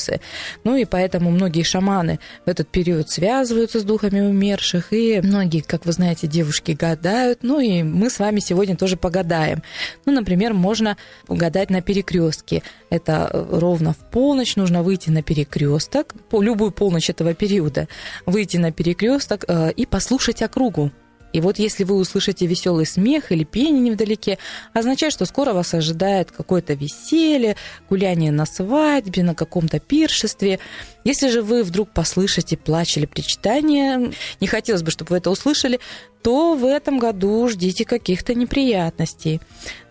Ну 0.63 0.75
и 0.75 0.85
поэтому 0.85 1.31
многие 1.31 1.63
шаманы 1.63 2.19
в 2.45 2.50
этот 2.50 2.69
период 2.69 3.09
связываются 3.09 3.79
с 3.79 3.83
духами 3.83 4.21
умерших, 4.21 4.93
и 4.93 5.21
многие, 5.21 5.62
как 5.62 5.85
вы 5.85 5.91
знаете, 5.91 6.27
девушки 6.27 6.71
гадают. 6.71 7.39
Ну 7.41 7.59
и 7.59 7.83
мы 7.83 8.09
с 8.09 8.19
вами 8.19 8.39
сегодня 8.39 8.75
тоже 8.75 8.97
погадаем. 8.97 9.63
Ну, 10.05 10.13
например, 10.13 10.53
можно 10.53 10.97
угадать 11.27 11.69
на 11.69 11.81
перекрестке. 11.81 12.63
Это 12.89 13.29
ровно 13.51 13.93
в 13.93 14.12
полночь 14.12 14.55
нужно 14.55 14.83
выйти 14.83 15.09
на 15.09 15.23
перекресток, 15.23 16.13
по 16.29 16.41
любую 16.41 16.71
полночь 16.71 17.09
этого 17.09 17.33
периода, 17.33 17.88
выйти 18.25 18.57
на 18.57 18.71
перекресток 18.71 19.45
э, 19.47 19.71
и 19.71 19.85
послушать 19.85 20.41
округу. 20.41 20.91
И 21.33 21.41
вот 21.41 21.59
если 21.59 21.83
вы 21.83 21.95
услышите 21.95 22.45
веселый 22.45 22.85
смех 22.85 23.31
или 23.31 23.43
пение 23.43 23.81
невдалеке, 23.81 24.37
означает, 24.71 25.11
что 25.13 25.25
скоро 25.25 25.53
вас 25.53 25.73
ожидает 25.73 26.31
какое-то 26.31 26.73
веселье, 26.73 27.55
гуляние 27.89 28.31
на 28.31 28.45
свадьбе, 28.45 29.23
на 29.23 29.35
каком-то 29.35 29.79
пиршестве. 29.79 30.59
Если 31.03 31.29
же 31.29 31.41
вы 31.41 31.63
вдруг 31.63 31.89
послышите 31.89 32.55
плач 32.55 32.97
или 32.97 33.05
причитание, 33.05 34.13
не 34.39 34.47
хотелось 34.47 34.83
бы, 34.83 34.91
чтобы 34.91 35.09
вы 35.09 35.17
это 35.17 35.31
услышали, 35.31 35.79
то 36.21 36.55
в 36.55 36.65
этом 36.65 36.99
году 36.99 37.47
ждите 37.49 37.83
каких-то 37.83 38.33
неприятностей. 38.33 39.41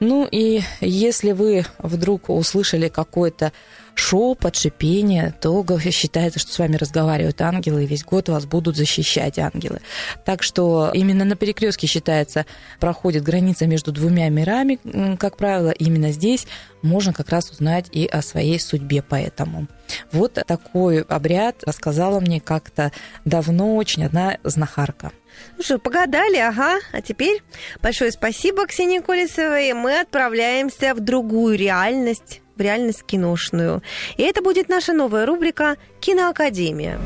Ну 0.01 0.27
и 0.31 0.63
если 0.81 1.33
вы 1.33 1.67
вдруг 1.79 2.31
услышали 2.31 2.89
какой-то 2.89 3.53
шепот, 3.95 4.57
шипение, 4.57 5.35
то 5.41 5.65
считается, 5.91 6.39
что 6.39 6.53
с 6.53 6.59
вами 6.59 6.77
разговаривают 6.77 7.41
ангелы, 7.41 7.85
и 7.85 7.87
весь 7.87 8.05
год 8.05 8.29
вас 8.29 8.47
будут 8.47 8.77
защищать 8.77 9.39
ангелы. 9.39 9.81
Так 10.25 10.43
что 10.43 10.91
именно 10.93 11.25
на 11.25 11.37
перекрестке 11.37 11.87
считается, 11.87 12.47
проходит 12.81 13.23
граница 13.23 13.67
между 13.67 13.93
двумя 13.93 14.29
мирами, 14.29 14.79
как 15.17 15.37
правило, 15.37 15.71
именно 15.71 16.13
здесь 16.13 16.47
можно 16.83 17.13
как 17.13 17.29
раз 17.29 17.51
узнать 17.51 17.87
и 17.93 18.07
о 18.07 18.23
своей 18.23 18.59
судьбе 18.59 19.03
поэтому. 19.09 19.69
Вот 20.11 20.39
такой 20.47 21.03
обряд 21.03 21.63
рассказала 21.65 22.19
мне 22.19 22.41
как-то 22.41 22.93
давно 23.25 23.77
очень 23.77 24.05
одна 24.05 24.39
знахарка. 24.43 25.13
Ну 25.57 25.63
что, 25.63 25.79
погадали, 25.79 26.37
ага. 26.37 26.79
А 26.93 27.01
теперь 27.03 27.43
большое 27.81 28.11
спасибо 28.11 28.67
Ксении 28.67 28.99
Колесовой. 28.99 29.73
Мы 29.73 30.01
отправляемся 30.01 30.95
в 30.95 31.01
другую 31.01 31.57
реальность, 31.57 32.41
реальность 32.63 33.05
киношную. 33.05 33.83
И 34.17 34.23
это 34.23 34.43
будет 34.43 34.69
наша 34.69 34.93
новая 34.93 35.27
рубрика 35.27 35.77
«Киноакадемия». 36.01 36.99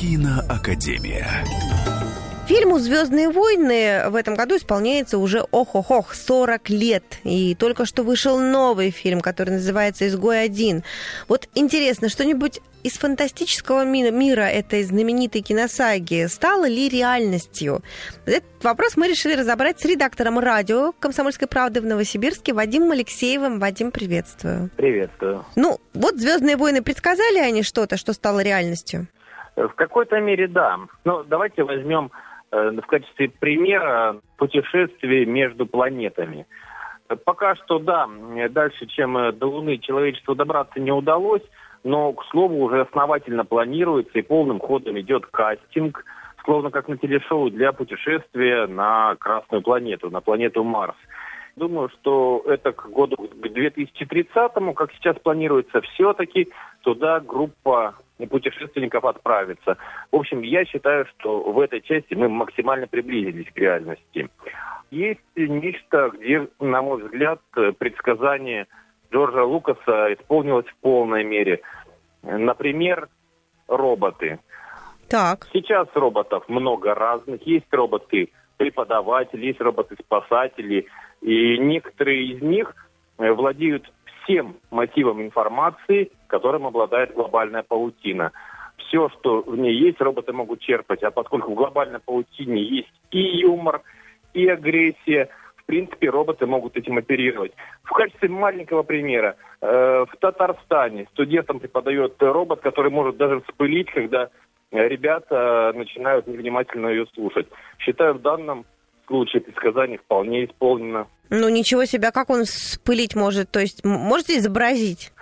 Киноакадемия. 0.00 1.26
Фильму 2.46 2.78
«Звездные 2.78 3.28
войны» 3.28 4.08
в 4.08 4.14
этом 4.14 4.36
году 4.36 4.56
исполняется 4.56 5.18
уже 5.18 5.44
ох-ох-ох, 5.50 6.14
40 6.14 6.70
лет. 6.70 7.18
И 7.24 7.56
только 7.56 7.84
что 7.86 8.04
вышел 8.04 8.38
новый 8.38 8.92
фильм, 8.92 9.20
который 9.20 9.50
называется 9.50 10.06
«Изгой-1». 10.06 10.84
Вот 11.26 11.48
интересно, 11.56 12.08
что-нибудь 12.08 12.60
из 12.86 12.98
фантастического 12.98 13.84
мира 13.84 14.42
этой 14.42 14.82
знаменитой 14.82 15.42
киносаги 15.42 16.26
стало 16.26 16.68
ли 16.68 16.88
реальностью? 16.88 17.80
Этот 18.26 18.64
вопрос 18.64 18.96
мы 18.96 19.08
решили 19.08 19.34
разобрать 19.34 19.80
с 19.80 19.84
редактором 19.84 20.38
радио 20.38 20.92
«Комсомольской 20.92 21.48
правды» 21.48 21.80
в 21.80 21.84
Новосибирске 21.84 22.52
Вадимом 22.52 22.92
Алексеевым. 22.92 23.58
Вадим, 23.58 23.90
приветствую. 23.90 24.70
Приветствую. 24.76 25.44
Ну, 25.56 25.78
вот 25.94 26.16
«Звездные 26.16 26.56
войны» 26.56 26.82
предсказали 26.82 27.38
они 27.38 27.62
что-то, 27.62 27.96
что 27.96 28.12
стало 28.12 28.42
реальностью? 28.42 29.06
В 29.56 29.74
какой-то 29.74 30.20
мере 30.20 30.48
да. 30.48 30.78
Ну, 31.04 31.24
давайте 31.24 31.64
возьмем 31.64 32.10
Э, 32.52 32.70
в 32.70 32.86
качестве 32.86 33.28
примера 33.28 34.20
путешествий 34.36 35.24
между 35.26 35.66
планетами. 35.66 36.46
Пока 37.24 37.54
что, 37.56 37.78
да, 37.78 38.08
дальше, 38.50 38.86
чем 38.86 39.16
э, 39.18 39.32
до 39.32 39.46
Луны, 39.46 39.78
человечеству 39.78 40.34
добраться 40.34 40.78
не 40.80 40.92
удалось, 40.92 41.42
но, 41.86 42.12
к 42.12 42.24
слову, 42.26 42.64
уже 42.64 42.80
основательно 42.80 43.44
планируется 43.44 44.18
и 44.18 44.22
полным 44.22 44.58
ходом 44.58 44.98
идет 44.98 45.24
кастинг, 45.26 46.04
словно 46.44 46.70
как 46.70 46.88
на 46.88 46.96
телешоу 46.96 47.48
для 47.48 47.70
путешествия 47.72 48.66
на 48.66 49.14
Красную 49.20 49.62
планету, 49.62 50.10
на 50.10 50.20
планету 50.20 50.64
Марс. 50.64 50.96
Думаю, 51.54 51.88
что 51.90 52.42
это 52.44 52.72
к 52.72 52.90
году 52.90 53.16
к 53.16 53.46
2030-му, 53.46 54.74
как 54.74 54.92
сейчас 54.94 55.16
планируется, 55.20 55.80
все-таки 55.80 56.48
туда 56.82 57.20
группа 57.20 57.94
путешественников 58.30 59.04
отправиться. 59.04 59.76
В 60.10 60.16
общем, 60.16 60.42
я 60.42 60.64
считаю, 60.64 61.06
что 61.06 61.52
в 61.52 61.60
этой 61.60 61.82
части 61.82 62.14
мы 62.14 62.28
максимально 62.28 62.88
приблизились 62.88 63.50
к 63.52 63.56
реальности. 63.58 64.28
Есть 64.90 65.20
нечто, 65.36 66.10
где, 66.14 66.48
на 66.58 66.82
мой 66.82 67.00
взгляд, 67.00 67.40
предсказание 67.78 68.66
Джорджа 69.16 69.44
Лукаса 69.44 70.12
исполнилось 70.12 70.66
в 70.66 70.76
полной 70.82 71.24
мере. 71.24 71.62
Например, 72.22 73.08
роботы. 73.66 74.38
Так. 75.08 75.46
Сейчас 75.54 75.88
роботов 75.94 76.44
много 76.48 76.94
разных. 76.94 77.40
Есть 77.46 77.72
роботы 77.72 78.28
преподаватели, 78.58 79.46
есть 79.46 79.60
роботы-спасатели. 79.60 80.86
И 81.22 81.58
некоторые 81.58 82.26
из 82.26 82.42
них 82.42 82.74
владеют 83.16 83.90
всем 84.22 84.56
мотивам 84.70 85.22
информации, 85.22 86.12
которым 86.26 86.66
обладает 86.66 87.14
глобальная 87.14 87.62
паутина. 87.62 88.32
Все, 88.76 89.08
что 89.08 89.40
в 89.40 89.56
ней 89.56 89.74
есть, 89.74 89.98
роботы 89.98 90.34
могут 90.34 90.60
черпать. 90.60 91.02
А 91.02 91.10
поскольку 91.10 91.52
в 91.52 91.54
глобальной 91.54 92.00
паутине 92.00 92.62
есть 92.62 92.92
и 93.12 93.38
юмор, 93.38 93.80
и 94.34 94.46
агрессия, 94.46 95.30
принципе, 95.66 96.10
роботы 96.10 96.46
могут 96.46 96.76
этим 96.76 96.98
оперировать. 96.98 97.52
В 97.82 97.92
качестве 97.92 98.28
маленького 98.28 98.82
примера, 98.82 99.36
э, 99.60 100.04
в 100.10 100.16
Татарстане 100.18 101.06
студентам 101.12 101.60
преподает 101.60 102.14
робот, 102.20 102.60
который 102.60 102.90
может 102.90 103.16
даже 103.16 103.40
вспылить, 103.42 103.90
когда 103.90 104.30
ребята 104.70 105.72
начинают 105.74 106.26
невнимательно 106.26 106.88
ее 106.88 107.06
слушать. 107.14 107.46
Считаю, 107.78 108.14
в 108.14 108.22
данном 108.22 108.64
случае 109.06 109.42
предсказание 109.42 109.98
вполне 109.98 110.44
исполнено. 110.44 111.06
Ну, 111.30 111.48
ничего 111.48 111.84
себе, 111.84 112.10
как 112.12 112.30
он 112.30 112.44
спылить 112.44 113.14
может? 113.14 113.50
То 113.50 113.60
есть, 113.60 113.84
можете 113.84 114.38
изобразить? 114.38 115.12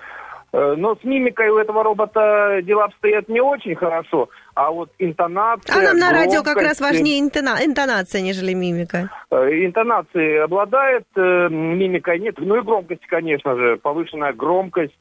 Э, 0.53 0.75
но 0.77 0.95
с 0.95 1.05
мимикой 1.05 1.49
у 1.49 1.59
этого 1.59 1.83
робота 1.83 2.61
дела 2.63 2.85
обстоят 2.85 3.29
не 3.29 3.41
очень 3.41 3.75
хорошо, 3.75 4.29
а 4.55 4.71
вот 4.71 4.90
интонация... 4.99 5.77
А 5.77 5.83
нам 5.83 5.99
на 5.99 6.12
радио 6.12 6.43
как 6.43 6.57
раз 6.57 6.81
важнее 6.81 7.21
интона... 7.21 7.59
интонация, 7.64 8.21
нежели 8.21 8.53
мимика. 8.55 9.11
Э, 9.31 9.49
интонации 9.64 10.38
обладает, 10.38 11.05
э, 11.17 11.49
мимикой 11.51 12.19
нет. 12.21 12.37
Ну 12.38 12.57
и 12.57 12.62
громкость, 12.62 13.07
конечно 13.07 13.57
же, 13.57 13.77
повышенная 13.77 14.33
громкость. 14.33 14.95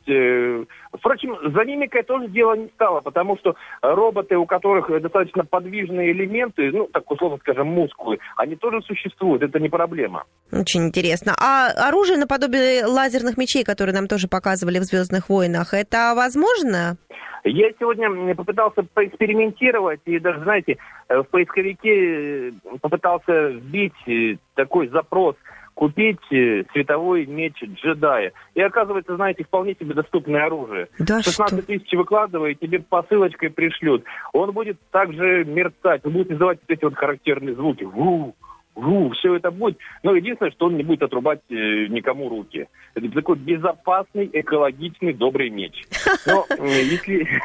Впрочем, 0.98 1.38
за 1.54 1.66
мимикой 1.66 2.04
тоже 2.04 2.28
дело 2.28 2.56
не 2.56 2.68
стало, 2.76 3.02
потому 3.02 3.38
что 3.38 3.56
роботы, 3.82 4.38
у 4.38 4.46
которых 4.46 4.90
достаточно 5.02 5.46
подвижные 5.46 6.12
элементы, 6.12 6.72
ну, 6.72 6.88
так 6.92 7.10
условно 7.10 7.38
скажем, 7.38 7.68
мускулы, 7.68 8.20
они 8.38 8.56
тоже 8.56 8.82
существуют, 8.82 9.44
это 9.44 9.60
не 9.60 9.70
проблема. 9.70 10.24
Очень 10.52 10.88
интересно. 10.88 11.34
А 11.40 11.70
оружие 11.88 12.18
наподобие 12.18 12.86
лазерных 12.86 13.38
мечей, 13.38 13.64
которые 13.64 13.94
нам 13.94 14.08
тоже 14.08 14.28
показывали 14.28 14.80
в 14.80 14.84
«Звездных 14.84 15.30
войнах», 15.30 15.74
это 15.74 16.14
возможно? 16.16 16.98
Я 17.44 17.72
сегодня 17.78 18.36
попытался 18.36 18.84
поэкспериментировать 18.94 20.00
и 20.06 20.20
даже, 20.20 20.42
знаете, 20.44 20.78
э, 21.10 21.20
в 21.20 21.28
поисковике 21.28 22.50
э, 22.50 22.52
попытался 22.82 23.48
вбить 23.50 23.94
э, 24.08 24.38
такой 24.56 24.88
запрос 24.88 25.36
купить 25.74 26.20
световой 26.30 27.26
меч 27.26 27.56
джедая. 27.64 28.32
И 28.54 28.62
оказывается, 28.62 29.16
знаете, 29.16 29.44
вполне 29.44 29.74
себе 29.74 29.96
доступное 29.96 30.46
оружие. 30.46 30.88
Да 31.00 31.20
16 31.20 31.60
что? 31.60 31.68
тысяч 31.68 31.92
выкладывай, 31.94 32.54
тебе 32.54 32.80
посылочкой 32.80 33.50
пришлют. 33.50 34.04
Он 34.34 34.52
будет 34.52 34.78
также 34.92 35.44
мерцать, 35.44 36.06
он 36.06 36.14
будет 36.14 36.32
издавать 36.32 36.60
вот 36.62 36.70
эти 36.70 36.84
вот 36.84 36.96
характерные 36.96 37.56
звуки. 37.56 37.86
Ву, 37.86 38.36
ву, 38.76 39.12
все 39.12 39.36
это 39.36 39.52
будет. 39.52 39.78
Но 40.04 40.16
единственное, 40.16 40.52
что 40.52 40.68
он 40.68 40.78
не 40.78 40.84
будет 40.84 41.04
отрубать 41.04 41.42
э, 41.50 41.88
никому 41.88 42.30
руки. 42.30 42.68
Это 42.96 43.10
такой 43.10 43.38
безопасный, 43.38 44.30
экологичный, 44.32 45.14
добрый 45.14 45.50
меч. 45.50 45.84
Но 46.26 46.46
э, 46.50 46.84
если... 46.84 47.28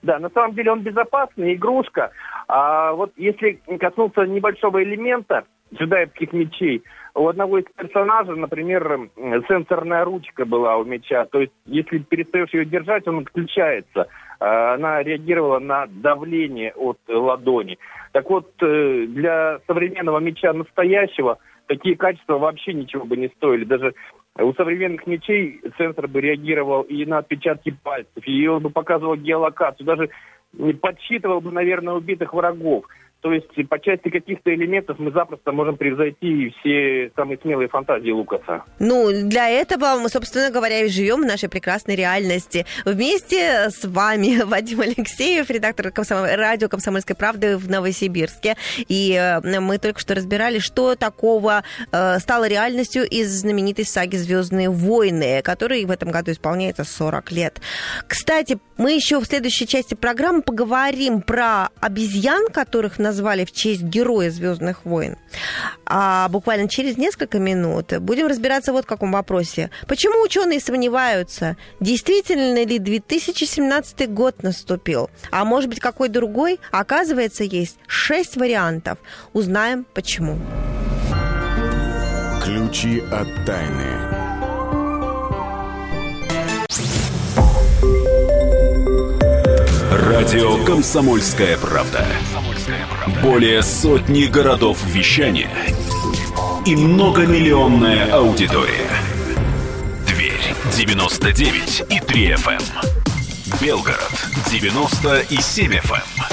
Да, 0.00 0.20
на 0.20 0.30
самом 0.30 0.54
деле 0.54 0.70
он 0.70 0.82
безопасный, 0.82 1.54
игрушка. 1.54 2.12
А 2.46 2.92
вот 2.92 3.12
если 3.16 3.60
коснуться 3.80 4.26
небольшого 4.26 4.82
элемента, 4.82 5.44
джедаевских 5.74 6.32
мечей, 6.32 6.82
у 7.14 7.26
одного 7.26 7.58
из 7.58 7.64
персонажей, 7.76 8.36
например, 8.36 9.10
сенсорная 9.48 10.04
ручка 10.04 10.44
была 10.44 10.76
у 10.76 10.84
меча. 10.84 11.24
То 11.26 11.40
есть, 11.40 11.52
если 11.66 11.98
перестаешь 11.98 12.54
ее 12.54 12.64
держать, 12.64 13.08
он 13.08 13.18
отключается. 13.18 14.06
А, 14.40 14.74
она 14.74 15.02
реагировала 15.02 15.58
на 15.58 15.86
давление 15.86 16.72
от 16.74 16.98
ладони. 17.08 17.78
Так 18.12 18.30
вот, 18.30 18.50
э, 18.62 19.06
для 19.08 19.58
современного 19.66 20.18
меча 20.18 20.52
настоящего 20.52 21.38
такие 21.66 21.96
качества 21.96 22.38
вообще 22.38 22.72
ничего 22.72 23.04
бы 23.04 23.16
не 23.16 23.28
стоили. 23.28 23.64
Даже 23.64 23.94
у 24.38 24.52
современных 24.54 25.06
мечей 25.06 25.60
сенсор 25.76 26.06
бы 26.06 26.20
реагировал 26.20 26.82
и 26.82 27.04
на 27.04 27.18
отпечатки 27.18 27.74
пальцев, 27.82 28.26
и 28.26 28.46
он 28.46 28.62
бы 28.62 28.70
показывал 28.70 29.16
геолокацию, 29.16 29.86
даже 29.86 30.10
подсчитывал 30.80 31.40
бы, 31.40 31.50
наверное, 31.50 31.94
убитых 31.94 32.32
врагов. 32.32 32.86
То 33.20 33.32
есть 33.32 33.68
по 33.68 33.80
части 33.80 34.10
каких-то 34.10 34.54
элементов 34.54 34.98
мы 35.00 35.10
запросто 35.10 35.50
можем 35.50 35.76
превзойти 35.76 36.54
все 36.60 37.10
самые 37.16 37.38
смелые 37.38 37.68
фантазии 37.68 38.10
Лукаса. 38.10 38.62
Ну, 38.78 39.10
для 39.10 39.48
этого 39.48 39.98
мы, 40.00 40.08
собственно 40.08 40.52
говоря, 40.52 40.82
и 40.82 40.88
живем 40.88 41.22
в 41.22 41.26
нашей 41.26 41.48
прекрасной 41.48 41.96
реальности. 41.96 42.64
Вместе 42.84 43.70
с 43.70 43.84
вами 43.84 44.42
Вадим 44.44 44.80
Алексеев, 44.82 45.50
редактор 45.50 45.90
комсомол... 45.90 46.26
радио 46.26 46.68
«Комсомольской 46.68 47.16
правды» 47.16 47.56
в 47.56 47.68
Новосибирске. 47.68 48.56
И 48.86 49.12
э, 49.14 49.40
мы 49.60 49.78
только 49.78 49.98
что 49.98 50.14
разбирали, 50.14 50.60
что 50.60 50.94
такого 50.94 51.64
э, 51.90 52.18
стало 52.20 52.46
реальностью 52.46 53.02
из 53.02 53.30
знаменитой 53.30 53.84
саги 53.84 54.14
«Звездные 54.14 54.70
войны», 54.70 55.42
которой 55.42 55.84
в 55.84 55.90
этом 55.90 56.12
году 56.12 56.30
исполняется 56.30 56.84
40 56.84 57.32
лет. 57.32 57.60
Кстати, 58.06 58.58
мы 58.76 58.92
еще 58.92 59.18
в 59.18 59.24
следующей 59.24 59.66
части 59.66 59.94
программы 59.94 60.42
поговорим 60.42 61.20
про 61.20 61.70
обезьян, 61.80 62.46
которых 62.52 63.00
назвали 63.08 63.44
в 63.44 63.52
честь 63.52 63.82
героя 63.82 64.30
Звездных 64.30 64.84
войн. 64.84 65.16
А 65.86 66.28
буквально 66.28 66.68
через 66.68 66.96
несколько 66.96 67.38
минут 67.38 67.98
будем 68.00 68.26
разбираться 68.26 68.72
вот 68.72 68.84
в 68.84 68.86
каком 68.86 69.12
вопросе. 69.12 69.70
Почему 69.86 70.22
ученые 70.22 70.60
сомневаются, 70.60 71.56
действительно 71.80 72.64
ли 72.64 72.78
2017 72.78 74.10
год 74.10 74.42
наступил? 74.42 75.10
А 75.30 75.44
может 75.44 75.70
быть, 75.70 75.80
какой 75.80 76.08
другой? 76.08 76.60
Оказывается, 76.70 77.44
есть 77.44 77.78
шесть 77.86 78.36
вариантов. 78.36 78.98
Узнаем, 79.32 79.86
почему. 79.94 80.38
Ключи 82.44 83.02
от 83.10 83.28
тайны. 83.46 84.08
Радио 89.90 90.64
«Комсомольская 90.64 91.56
правда». 91.58 92.04
Более 93.22 93.62
сотни 93.62 94.24
городов 94.24 94.78
вещания 94.86 95.50
и 96.66 96.76
многомиллионная 96.76 98.12
аудитория. 98.12 98.90
Дверь 100.06 100.54
99 100.76 101.84
и 101.90 102.00
3 102.00 102.34
FM. 102.34 102.50
эм. 102.52 103.58
Белгород 103.60 104.12
90 104.50 105.20
и 105.30 105.36
7 105.40 105.72
FM. 105.72 105.94
эм. 105.94 106.28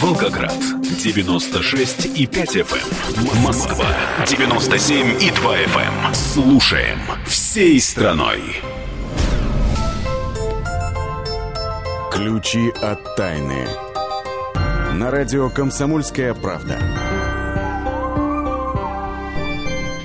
Волгоград 0.00 0.54
96 1.02 2.06
и 2.06 2.26
5 2.26 2.56
FM. 2.56 3.40
Москва 3.42 3.86
97 4.26 5.22
и 5.22 5.30
2 5.30 5.56
FM. 5.56 6.14
Слушаем 6.14 6.98
всей 7.26 7.80
страной. 7.80 8.40
Ключи 12.12 12.70
от 12.82 13.16
тайны. 13.16 13.66
На 14.92 15.10
радио 15.10 15.48
«Комсомольская 15.48 16.34
правда». 16.34 16.78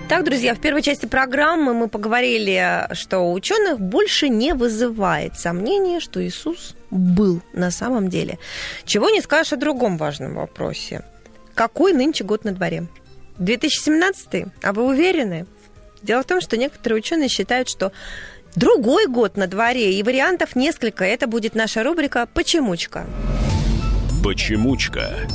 Так, 0.07 0.23
друзья, 0.23 0.53
в 0.53 0.59
первой 0.59 0.83
части 0.83 1.07
программы 1.07 1.73
мы 1.73 1.87
поговорили, 1.89 2.87
что 2.93 3.19
у 3.19 3.33
ученых 3.33 3.79
больше 3.79 4.29
не 4.29 4.53
вызывает 4.53 5.37
сомнения, 5.37 5.99
что 5.99 6.23
Иисус 6.23 6.75
был 6.91 7.41
на 7.51 7.71
самом 7.71 8.09
деле. 8.09 8.37
Чего 8.85 9.09
не 9.09 9.21
скажешь 9.21 9.53
о 9.53 9.57
другом 9.57 9.97
важном 9.97 10.35
вопросе. 10.35 11.03
Какой 11.55 11.91
нынче 11.91 12.23
год 12.23 12.45
на 12.45 12.51
дворе? 12.51 12.87
2017? 13.39 14.45
А 14.61 14.71
вы 14.71 14.85
уверены? 14.85 15.47
Дело 16.03 16.21
в 16.21 16.25
том, 16.25 16.39
что 16.39 16.57
некоторые 16.57 16.99
ученые 16.99 17.27
считают, 17.27 17.67
что 17.67 17.91
другой 18.55 19.07
год 19.07 19.35
на 19.35 19.47
дворе, 19.47 19.93
и 19.93 20.03
вариантов 20.03 20.55
несколько. 20.55 21.03
Это 21.03 21.25
будет 21.25 21.55
наша 21.55 21.83
рубрика 21.83 22.27
«Почемучка». 22.27 23.05
Почемучка. 24.25 25.27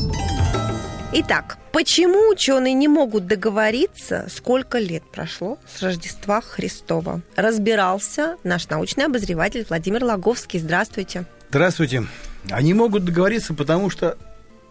Итак, 1.12 1.58
почему 1.70 2.28
ученые 2.28 2.74
не 2.74 2.88
могут 2.88 3.28
договориться, 3.28 4.26
сколько 4.28 4.80
лет 4.80 5.04
прошло 5.12 5.60
с 5.72 5.80
Рождества 5.80 6.40
Христова? 6.40 7.20
Разбирался 7.36 8.34
наш 8.42 8.68
научный 8.68 9.04
обозреватель 9.04 9.64
Владимир 9.68 10.02
Логовский. 10.02 10.58
Здравствуйте. 10.58 11.24
Здравствуйте. 11.50 12.04
Они 12.50 12.74
могут 12.74 13.04
договориться, 13.04 13.54
потому 13.54 13.90
что 13.90 14.18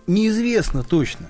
неизвестно 0.05 0.83
точно. 0.83 1.27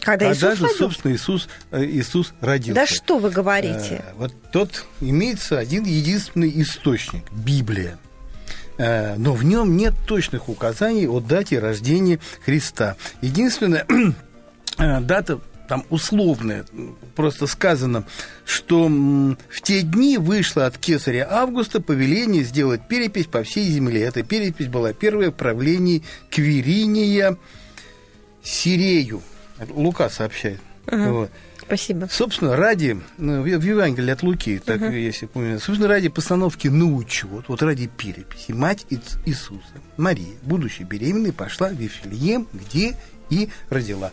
Когда 0.00 0.32
Иисус 0.32 0.40
Когда 0.40 0.56
же, 0.56 0.62
родился? 0.62 0.78
собственно, 0.78 1.12
Иисус, 1.12 1.48
э, 1.70 1.84
Иисус 1.84 2.34
родился. 2.40 2.74
Да 2.74 2.86
что 2.88 3.18
вы 3.18 3.30
говорите? 3.30 4.02
Э, 4.04 4.12
Вот 4.16 4.34
тот 4.50 4.84
имеется 5.00 5.60
один 5.60 5.84
единственный 5.84 6.50
источник– 6.60 7.22
Библия. 7.32 8.00
Э, 8.76 9.16
Но 9.16 9.34
в 9.34 9.44
нем 9.44 9.76
нет 9.76 9.94
точных 10.06 10.48
указаний 10.48 11.06
о 11.06 11.20
дате 11.20 11.58
рождения 11.58 12.18
Христа. 12.44 12.96
Единственная 13.20 13.86
э, 14.78 15.00
дата 15.00 15.40
там 15.68 15.84
условная, 15.88 16.66
просто 17.14 17.46
сказано, 17.46 18.04
что 18.44 18.86
в 18.86 19.62
те 19.62 19.80
дни 19.80 20.18
вышло 20.18 20.66
от 20.66 20.76
кесаря 20.76 21.26
Августа 21.30 21.80
повеление 21.80 22.44
сделать 22.44 22.86
перепись 22.86 23.26
по 23.26 23.42
всей 23.42 23.70
земле. 23.70 24.02
Эта 24.02 24.22
перепись 24.22 24.68
была 24.68 24.92
первая 24.92 25.30
в 25.30 25.34
правлении 25.34 26.02
Квириния 26.30 27.38
Сирею. 28.42 29.22
Лука 29.70 30.10
сообщает. 30.10 30.60
Вот. 30.86 31.30
Спасибо. 31.66 32.08
Собственно, 32.10 32.56
ради, 32.56 33.00
ну, 33.16 33.40
в 33.40 33.44
в 33.44 33.62
Евангелии 33.64 34.10
от 34.10 34.22
Луки, 34.22 34.60
так 34.64 34.80
если 34.92 35.26
помню, 35.26 35.58
собственно, 35.58 35.88
ради 35.88 36.08
постановки 36.08 36.68
на 36.68 36.84
учет, 36.94 37.44
вот 37.48 37.62
ради 37.62 37.86
переписи, 37.86 38.52
мать 38.52 38.84
Иисуса, 38.90 39.62
Мария, 39.96 40.34
будучи 40.42 40.82
беременной, 40.82 41.32
пошла 41.32 41.68
в 41.68 41.74
Вифлеем, 41.74 42.46
где 42.52 42.96
и 43.30 43.48
родила. 43.70 44.12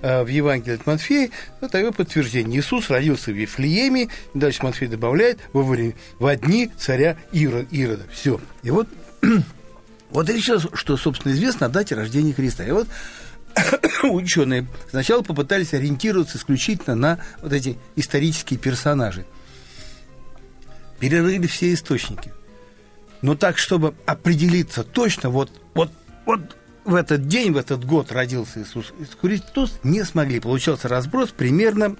А 0.00 0.24
В 0.24 0.28
Евангелии 0.28 0.76
от 0.76 0.86
Матфея 0.86 1.30
это 1.60 1.78
его 1.78 1.92
подтверждение. 1.92 2.60
Иисус 2.60 2.90
родился 2.90 3.30
в 3.30 3.34
Вифлееме, 3.34 4.08
дальше 4.34 4.62
Матфей 4.62 4.88
добавляет, 4.88 5.38
во, 5.52 5.62
время, 5.62 5.94
во 6.18 6.36
дни 6.36 6.70
царя 6.78 7.16
Иро- 7.32 7.66
Ирода. 7.70 8.04
Все. 8.12 8.40
И 8.62 8.70
вот, 8.70 8.88
вот 10.10 10.28
сейчас, 10.28 10.66
что, 10.72 10.96
собственно, 10.96 11.32
известно 11.32 11.66
о 11.66 11.68
дате 11.68 11.94
рождения 11.94 12.32
Христа. 12.32 12.64
И 12.64 12.70
вот 12.70 12.88
ученые 14.02 14.66
сначала 14.90 15.22
попытались 15.22 15.74
ориентироваться 15.74 16.38
исключительно 16.38 16.94
на 16.94 17.18
вот 17.42 17.52
эти 17.52 17.78
исторические 17.96 18.58
персонажи. 18.58 19.24
Перерыли 21.00 21.46
все 21.46 21.72
источники. 21.72 22.32
Но 23.22 23.34
так, 23.34 23.58
чтобы 23.58 23.94
определиться 24.06 24.84
точно, 24.84 25.30
вот, 25.30 25.50
вот, 25.74 25.90
вот 26.26 26.56
в 26.84 26.94
этот 26.94 27.26
день, 27.28 27.52
в 27.52 27.56
этот 27.56 27.84
год 27.84 28.12
родился 28.12 28.62
Иисус 28.62 28.92
Христос, 29.20 29.78
не 29.82 30.04
смогли. 30.04 30.40
Получался 30.40 30.88
разброс 30.88 31.30
примерно 31.30 31.96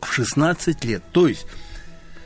в 0.00 0.12
16 0.12 0.84
лет. 0.84 1.02
То 1.12 1.28
есть 1.28 1.46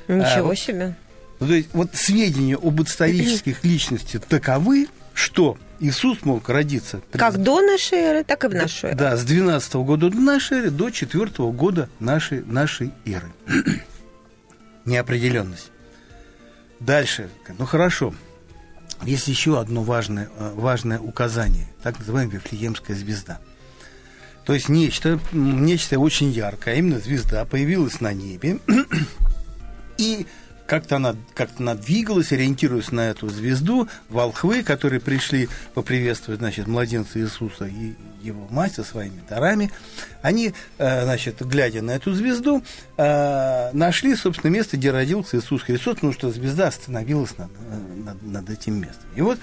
Ничего 0.09 0.48
вот- 0.48 0.59
себе. 0.59 0.96
ну, 1.38 1.46
то 1.46 1.54
есть 1.54 1.68
вот 1.72 1.94
сведения 1.94 2.56
об 2.56 2.80
исторических 2.83 3.64
личностях 3.64 4.24
таковы, 4.24 4.88
что 5.14 5.59
Иисус 5.80 6.22
мог 6.22 6.48
родиться 6.48 7.00
Как 7.12 7.38
до 7.38 7.62
нашей 7.62 7.98
эры, 7.98 8.24
так 8.24 8.44
и 8.44 8.48
в 8.48 8.54
нашу 8.54 8.88
эру. 8.88 8.96
да, 8.96 9.16
с 9.16 9.24
12 9.24 9.74
года 9.76 10.10
до 10.10 10.16
нашей 10.16 10.58
эры 10.58 10.70
до 10.70 10.90
4 10.90 11.26
года 11.52 11.88
нашей, 11.98 12.44
нашей 12.44 12.92
эры. 13.06 13.32
Неопределенность. 14.84 15.70
Дальше. 16.80 17.28
Ну 17.58 17.66
хорошо. 17.66 18.14
Есть 19.04 19.28
еще 19.28 19.58
одно 19.58 19.82
важное, 19.82 20.28
э, 20.36 20.52
важное 20.54 20.98
указание, 20.98 21.68
так 21.82 21.98
называемая 21.98 22.36
Вифлеемская 22.36 22.96
звезда. 22.96 23.40
То 24.44 24.52
есть 24.52 24.68
нечто, 24.68 25.18
нечто 25.32 25.98
очень 25.98 26.30
яркое, 26.30 26.74
а 26.74 26.76
именно 26.76 26.98
звезда, 26.98 27.44
появилась 27.44 28.00
на 28.00 28.12
небе, 28.12 28.58
и 29.98 30.26
как-то 30.70 30.96
она, 30.96 31.16
как-то 31.35 31.64
она 31.64 31.74
двигалась, 31.74 32.30
ориентируясь 32.30 32.92
на 32.92 33.11
эту 33.11 33.28
звезду, 33.28 33.88
волхвы, 34.09 34.62
которые 34.62 35.00
пришли 35.00 35.48
поприветствовать, 35.74 36.38
значит, 36.38 36.68
младенца 36.68 37.18
Иисуса 37.18 37.64
и 37.64 37.94
его 38.22 38.46
мать 38.50 38.74
со 38.74 38.85
своими 38.85 39.20
дарами, 39.28 39.72
они, 40.22 40.54
э, 40.78 41.02
значит, 41.02 41.44
глядя 41.44 41.83
на 41.83 41.90
эту 41.90 42.12
звезду, 42.12 42.62
э, 42.96 43.70
нашли, 43.72 44.14
собственно, 44.14 44.52
место, 44.52 44.76
где 44.76 44.92
родился 44.92 45.38
Иисус 45.38 45.62
Христос, 45.62 45.96
потому 45.96 46.12
что 46.12 46.30
звезда 46.30 46.68
остановилась 46.68 47.37
над, 47.37 47.50
э, 47.50 48.02
над, 48.04 48.22
над 48.22 48.48
этим 48.48 48.80
местом. 48.80 49.11
И 49.16 49.22
вот, 49.22 49.40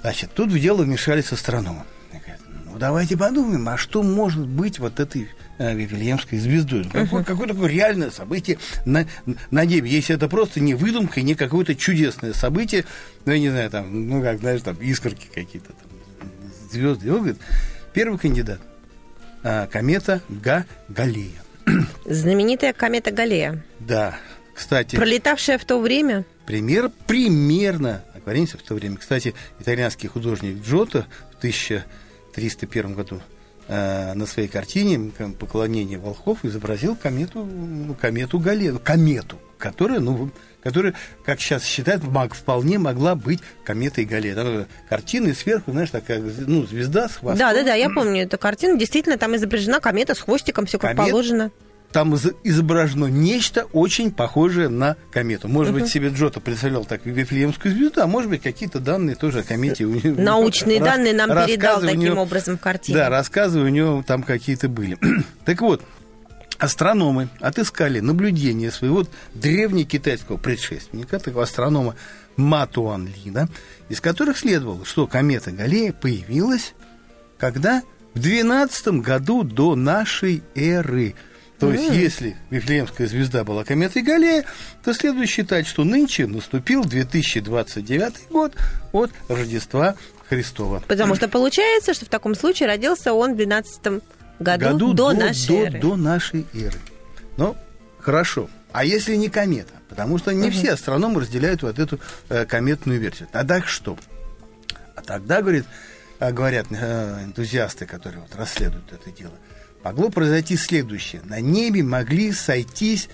значит, 0.00 0.32
тут 0.34 0.50
в 0.50 0.58
дело 0.58 0.82
вмешались 0.82 1.30
астрономы. 1.30 1.84
Говорят, 2.10 2.40
Ну, 2.64 2.78
давайте 2.78 3.16
подумаем, 3.16 3.68
а 3.68 3.76
что 3.76 4.02
может 4.02 4.44
быть 4.44 4.80
вот 4.80 4.98
этой 4.98 5.28
Вифлеемской 5.60 6.38
звездой? 6.38 6.84
Ну, 6.84 6.90
Какое, 6.90 7.22
какое 7.24 7.48
такое 7.48 7.68
реальное 7.68 8.10
событие 8.10 8.58
на, 8.86 9.06
на 9.50 9.64
небе? 9.64 9.90
Если 9.90 10.14
это 10.14 10.28
просто 10.28 10.60
не 10.60 10.74
выдумка, 10.74 11.20
не 11.20 11.34
какое-то 11.34 11.74
чудесное 11.74 12.32
событие, 12.32 12.84
ну, 13.26 13.32
я 13.32 13.38
не 13.38 13.50
знаю, 13.50 13.68
там, 13.70 14.08
ну, 14.08 14.22
как, 14.22 14.40
знаешь, 14.40 14.62
там, 14.62 14.76
искорки 14.76 15.28
какие-то, 15.34 15.68
там, 15.72 15.88
звезды. 16.72 17.06
И 17.06 17.10
он 17.10 17.18
говорит, 17.18 17.38
первый 17.92 18.18
кандидат 18.18 18.60
а, 19.42 19.66
комета 19.66 20.22
Га 20.28 20.64
Галлея. 20.88 21.42
Знаменитая 22.06 22.72
комета 22.72 23.10
Галлея, 23.10 23.62
Да, 23.78 24.18
кстати, 24.54 24.96
пролетавшая 24.96 25.58
в 25.58 25.64
то 25.64 25.78
время. 25.80 26.24
пример, 26.46 26.90
примерно, 27.06 28.02
оговоримся 28.14 28.56
в 28.58 28.62
то 28.62 28.74
время. 28.74 28.96
Кстати, 28.96 29.34
итальянский 29.60 30.08
художник 30.08 30.62
Джотто 30.64 31.06
в 31.34 31.38
1301 31.38 32.94
году 32.94 33.20
э, 33.70 34.14
на 34.14 34.26
своей 34.26 34.48
картине 34.48 35.12
«Поклонение 35.38 35.98
волхов» 35.98 36.44
изобразил 36.44 36.96
комету, 36.96 37.44
ну, 37.44 37.94
комету 37.94 38.38
Галлею, 38.40 38.80
комету, 38.82 39.38
которая, 39.58 40.00
ну, 40.00 40.30
которая, 40.62 40.94
как 41.24 41.40
сейчас 41.40 41.64
считают, 41.64 42.02
мог- 42.02 42.34
вполне 42.34 42.78
могла 42.78 43.14
быть 43.14 43.40
кометой 43.64 44.04
э, 44.10 44.64
картина 44.88 45.28
и 45.28 45.32
сверху, 45.34 45.70
знаешь, 45.70 45.90
такая, 45.90 46.20
ну, 46.20 46.66
звезда 46.66 47.08
с 47.08 47.16
хвостом. 47.16 47.38
Да, 47.38 47.54
да, 47.54 47.62
да, 47.62 47.74
я 47.74 47.88
помню 47.90 48.24
эту 48.24 48.36
картину. 48.38 48.76
Действительно, 48.76 49.16
там 49.16 49.36
изображена 49.36 49.80
комета 49.80 50.14
с 50.14 50.18
хвостиком, 50.20 50.66
все 50.66 50.78
как 50.78 50.92
Комет- 50.92 50.96
положено. 51.10 51.50
Там 51.92 52.14
из- 52.14 52.32
изображено 52.44 53.06
нечто 53.06 53.64
очень 53.72 54.10
похожее 54.12 54.68
на 54.68 54.96
комету. 55.12 55.48
Может 55.48 55.74
быть, 55.74 55.88
себе 55.88 56.08
Джотто 56.08 56.40
представлял 56.40 56.84
так 56.84 57.04
Вифлеемскую 57.04 57.74
звезду, 57.74 58.00
а 58.02 58.06
может 58.06 58.30
быть, 58.30 58.42
какие-то 58.42 58.78
данные 58.80 59.16
тоже 59.16 59.40
о 59.40 59.42
комете. 59.42 59.86
Научные 59.86 60.80
данные 60.80 61.12
нам 61.14 61.28
передал 61.28 61.80
таким 61.80 62.00
него- 62.00 62.22
образом 62.22 62.56
в 62.58 62.60
картине. 62.60 62.98
Да, 62.98 63.08
рассказы 63.08 63.60
у 63.60 63.68
него 63.68 64.04
там 64.06 64.22
какие-то 64.22 64.68
были. 64.68 64.98
так 65.44 65.60
вот, 65.60 65.82
астрономы 66.58 67.28
отыскали 67.40 68.00
наблюдение 68.00 68.70
своего 68.70 69.06
древнекитайского 69.34 70.36
предшественника, 70.36 71.18
такого 71.18 71.44
астронома 71.44 71.96
Матуанлина, 72.36 73.48
из 73.88 74.00
которых 74.00 74.38
следовало, 74.38 74.84
что 74.84 75.06
комета 75.06 75.50
Галлея 75.50 75.92
появилась 75.92 76.74
когда? 77.38 77.82
В 78.12 78.18
12 78.18 79.00
году 79.00 79.44
до 79.44 79.76
нашей 79.76 80.42
эры. 80.54 81.14
То 81.60 81.72
есть, 81.72 81.90
если 81.90 82.36
Вифлеемская 82.48 83.06
звезда 83.06 83.44
была 83.44 83.64
кометой 83.64 84.02
Галлея, 84.02 84.44
то 84.82 84.94
следует 84.94 85.28
считать, 85.28 85.66
что 85.66 85.84
нынче 85.84 86.26
наступил 86.26 86.84
2029 86.84 88.30
год 88.30 88.54
от 88.92 89.10
Рождества 89.28 89.94
Христова. 90.28 90.82
Потому 90.88 91.14
что 91.14 91.28
получается, 91.28 91.92
что 91.92 92.06
в 92.06 92.08
таком 92.08 92.34
случае 92.34 92.68
родился 92.68 93.12
он 93.12 93.34
в 93.34 93.36
12 93.36 94.02
году, 94.38 94.64
году 94.64 94.92
до, 94.94 95.12
нашей 95.12 95.48
до, 95.48 95.54
эры. 95.66 95.80
до 95.80 95.96
нашей 95.96 96.46
эры. 96.54 96.78
Ну, 97.36 97.56
хорошо. 97.98 98.48
А 98.72 98.84
если 98.84 99.16
не 99.16 99.28
комета? 99.28 99.74
Потому 99.88 100.18
что 100.18 100.32
не 100.32 100.50
все 100.50 100.72
астрономы 100.72 101.20
разделяют 101.20 101.62
вот 101.62 101.78
эту 101.78 102.00
э, 102.28 102.46
кометную 102.46 103.00
версию. 103.00 103.28
Тогда 103.32 103.60
что? 103.62 103.98
А 104.94 105.02
тогда, 105.02 105.42
говорит, 105.42 105.66
э, 106.20 106.32
говорят 106.32 106.68
э, 106.70 107.24
энтузиасты, 107.24 107.86
которые 107.86 108.22
вот 108.22 108.34
расследуют 108.36 108.92
это 108.92 109.10
дело, 109.10 109.34
могло 109.82 110.10
произойти 110.10 110.56
следующее. 110.56 111.22
На 111.24 111.40
небе 111.40 111.82
могли 111.82 112.32
сойтись 112.32 113.08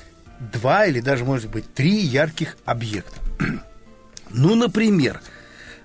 два 0.52 0.86
или 0.86 1.00
даже, 1.00 1.24
может 1.24 1.50
быть, 1.50 1.72
три 1.72 1.96
ярких 1.98 2.56
объекта. 2.64 3.18
ну, 4.30 4.54
например, 4.54 5.20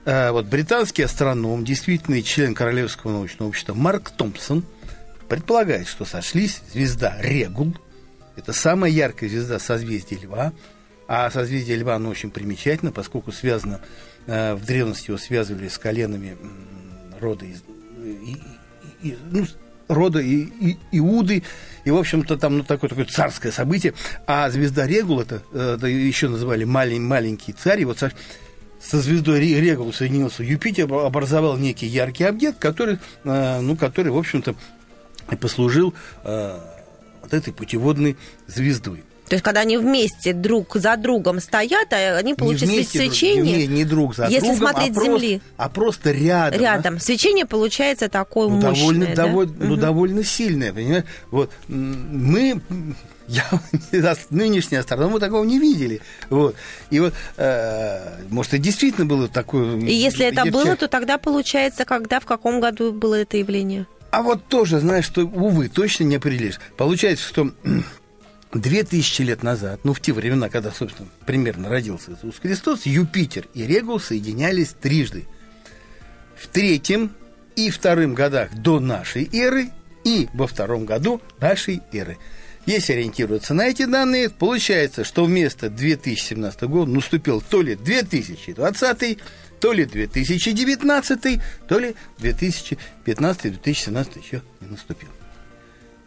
э, 0.06 0.32
вот 0.32 0.46
британский 0.48 1.04
астроном, 1.04 1.64
действительный 1.64 2.24
член 2.24 2.54
Королевского 2.54 3.12
научного 3.12 3.50
общества 3.50 3.74
Марк 3.74 4.10
Томпсон 4.12 4.66
предполагает, 5.30 5.88
что 5.88 6.06
сошлись 6.06 6.62
звезда 6.74 7.16
Регул, 7.22 7.76
это 8.36 8.54
самая 8.54 8.92
яркая 8.92 9.30
звезда 9.30 9.60
созвездия 9.60 10.18
Льва, 10.18 10.54
а 11.08 11.30
созвездие 11.30 11.78
Льва, 11.78 11.96
оно 11.96 12.10
очень 12.10 12.32
примечательно, 12.32 12.92
поскольку 12.92 13.32
связано, 13.32 13.82
э, 14.28 14.56
в 14.56 14.66
древности 14.66 15.10
его 15.10 15.18
связывали 15.18 15.68
с 15.68 15.78
коленами 15.78 16.38
рода 17.20 17.46
из, 17.46 17.62
и- 18.04 18.38
и- 19.04 19.10
и- 19.10 19.18
ну, 19.30 19.46
рода 19.92 20.20
и, 20.20 20.44
и- 20.44 20.78
Иуды, 20.92 21.44
и, 21.84 21.92
в 21.92 21.98
общем-то, 21.98 22.38
там 22.38 22.60
ну, 22.60 22.64
такое, 22.64 22.90
такое 22.90 23.06
царское 23.06 23.52
событие. 23.52 23.94
А 24.28 24.50
звезда 24.50 24.88
Регул, 24.88 25.20
это, 25.20 25.42
это 25.54 25.88
еще 25.88 26.30
называли 26.30 26.64
малень- 26.66 27.02
маленький 27.02 27.54
царь, 27.54 27.86
вот 27.86 28.00
со, 28.00 28.12
со 28.82 29.00
звездой 29.02 29.40
Ре- 29.40 29.60
Регул 29.62 29.94
соединился 29.94 30.44
Юпитер, 30.44 30.92
образовал 30.92 31.58
некий 31.58 31.88
яркий 31.88 32.24
объект, 32.24 32.60
который, 32.60 33.00
э, 33.24 33.60
ну, 33.62 33.76
который 33.76 34.12
в 34.12 34.18
общем-то, 34.18 34.56
послужил 35.40 35.94
э, 36.24 36.60
вот 37.22 37.34
этой 37.34 37.54
путеводной 37.54 38.18
звездой. 38.48 39.04
То 39.32 39.36
есть, 39.36 39.46
когда 39.46 39.62
они 39.62 39.78
вместе 39.78 40.34
друг 40.34 40.76
за 40.76 40.98
другом 40.98 41.40
стоят, 41.40 41.94
а 41.94 42.18
они 42.18 42.34
получат 42.34 42.68
не 42.68 42.76
вместе, 42.76 43.00
друг- 43.00 43.14
свечение. 43.14 43.60
не, 43.60 43.68
не 43.68 43.86
друг 43.86 44.14
за 44.14 44.26
Если 44.26 44.40
другом, 44.40 44.58
смотреть 44.58 44.90
а 44.90 44.92
с 44.92 44.96
просто, 44.96 45.12
Земли. 45.22 45.42
а 45.56 45.70
просто 45.70 46.12
рядом. 46.12 46.60
Рядом. 46.60 47.00
Свечение 47.00 47.46
получается 47.46 48.10
такое 48.10 48.50
Ну, 48.50 48.56
мощное. 48.56 48.76
довольно, 48.76 49.06
да? 49.06 49.16
довольно, 49.16 49.54
ну, 49.58 49.66
Мгм. 49.72 49.80
довольно 49.80 50.24
сильное, 50.26 50.74
понимаешь? 50.74 51.06
Вот 51.30 51.50
мы, 51.70 52.60
я, 53.30 53.46
нынешние 54.32 54.82
астрономы 54.82 55.22
такого 55.22 55.46
не 55.46 55.60
видели. 55.60 56.02
Вот. 56.30 56.58
И 56.90 57.00
вот, 57.00 57.14
э, 57.38 58.26
может, 58.30 58.54
и 58.56 58.58
действительно 58.58 59.06
было 59.06 59.30
такое... 59.30 59.78
И 59.80 59.94
если 59.94 60.26
это 60.26 60.42
ярче- 60.42 60.52
было, 60.52 60.76
то 60.76 60.90
тогда 60.90 61.18
получается, 61.18 61.86
когда, 61.86 62.20
в 62.20 62.26
каком 62.26 62.60
году 62.60 62.92
было 62.92 63.16
это 63.16 63.38
явление? 63.38 63.88
А 64.10 64.24
вот 64.24 64.46
тоже, 64.50 64.82
знаешь, 64.82 65.06
что, 65.06 65.22
увы, 65.22 65.70
точно 65.70 66.04
не 66.04 66.18
определишь. 66.18 66.60
Получается, 66.76 67.26
что 67.26 67.52
две 68.54 68.84
тысячи 68.84 69.22
лет 69.22 69.44
назад, 69.44 69.82
ну, 69.84 69.94
в 69.94 70.02
те 70.02 70.14
времена, 70.14 70.50
когда, 70.50 70.72
собственно, 70.72 71.08
примерно 71.26 71.70
родился 71.70 72.12
Иисус 72.12 72.40
Христос, 72.40 72.86
Юпитер 72.86 73.48
и 73.54 73.66
Регул 73.66 74.00
соединялись 74.00 74.70
трижды. 74.70 75.28
В 76.36 76.48
третьем 76.48 77.12
и 77.56 77.70
вторым 77.70 78.14
годах 78.14 78.54
до 78.56 78.80
нашей 78.80 79.30
эры 79.32 79.70
и 80.04 80.28
во 80.34 80.48
втором 80.48 80.86
году 80.86 81.22
нашей 81.40 81.82
эры. 81.92 82.18
Если 82.66 82.94
ориентироваться 82.94 83.54
на 83.54 83.68
эти 83.68 83.86
данные, 83.86 84.30
получается, 84.30 85.04
что 85.04 85.26
вместо 85.26 85.70
2017 85.70 86.62
года 86.64 86.92
наступил 86.92 87.42
то 87.42 87.62
ли 87.62 87.76
2020, 87.76 89.20
то 89.60 89.74
ли 89.74 89.86
2019, 89.86 91.40
то 91.68 91.80
ли 91.80 91.96
2015-2017 92.20 94.24
еще 94.24 94.42
не 94.60 94.68
наступил. 94.68 95.10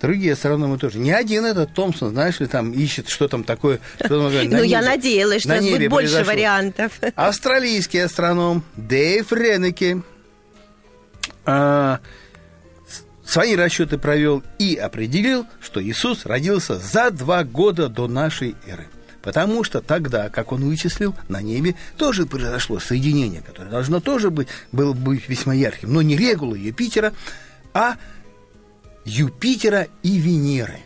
Другие 0.00 0.34
астрономы 0.34 0.78
тоже. 0.78 0.98
Не 0.98 1.12
один 1.12 1.46
этот 1.46 1.72
Томпсон, 1.72 2.10
знаешь 2.10 2.40
ли, 2.40 2.46
там 2.46 2.72
ищет, 2.72 3.08
что 3.08 3.28
там 3.28 3.44
такое. 3.44 3.80
Что 3.96 4.08
там, 4.08 4.24
на 4.50 4.58
ну, 4.58 4.62
я 4.62 4.80
небе- 4.80 4.84
надеялась, 4.84 5.42
что 5.42 5.54
на 5.54 5.60
будет 5.60 5.90
больше 5.90 6.12
произошло. 6.12 6.32
вариантов. 6.32 6.92
Австралийский 7.14 7.98
астроном 8.00 8.64
Дэйв 8.76 9.32
Ренеке 9.32 10.02
а, 11.46 12.00
свои 13.24 13.56
расчеты 13.56 13.98
провел 13.98 14.42
и 14.58 14.76
определил, 14.76 15.46
что 15.60 15.82
Иисус 15.82 16.26
родился 16.26 16.76
за 16.76 17.10
два 17.10 17.44
года 17.44 17.88
до 17.88 18.06
нашей 18.08 18.56
эры. 18.66 18.88
Потому 19.22 19.64
что 19.64 19.80
тогда, 19.80 20.28
как 20.28 20.52
он 20.52 20.62
вычислил, 20.68 21.14
на 21.28 21.40
небе 21.40 21.76
тоже 21.96 22.26
произошло 22.26 22.78
соединение, 22.78 23.40
которое 23.40 23.70
должно 23.70 24.00
тоже 24.00 24.30
быть, 24.30 24.48
было 24.70 24.92
быть 24.92 25.30
весьма 25.30 25.54
ярким. 25.54 25.94
Но 25.94 26.02
не 26.02 26.14
Регула 26.14 26.54
Юпитера, 26.54 27.14
а 27.72 27.96
Юпитера 29.04 29.88
и 30.02 30.18
Венеры 30.18 30.80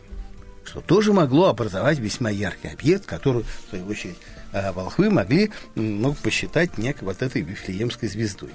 что 0.68 0.80
тоже 0.80 1.12
могло 1.12 1.48
образовать 1.48 1.98
весьма 1.98 2.30
яркий 2.30 2.68
объект, 2.68 3.06
который, 3.06 3.42
в 3.42 3.70
свою 3.70 3.86
очередь, 3.86 4.18
э, 4.52 4.70
волхвы 4.72 5.10
могли 5.10 5.50
ну, 5.74 6.14
посчитать 6.14 6.78
некой 6.78 7.04
вот 7.04 7.22
этой 7.22 7.42
Вифлеемской 7.42 8.08
звездой. 8.08 8.50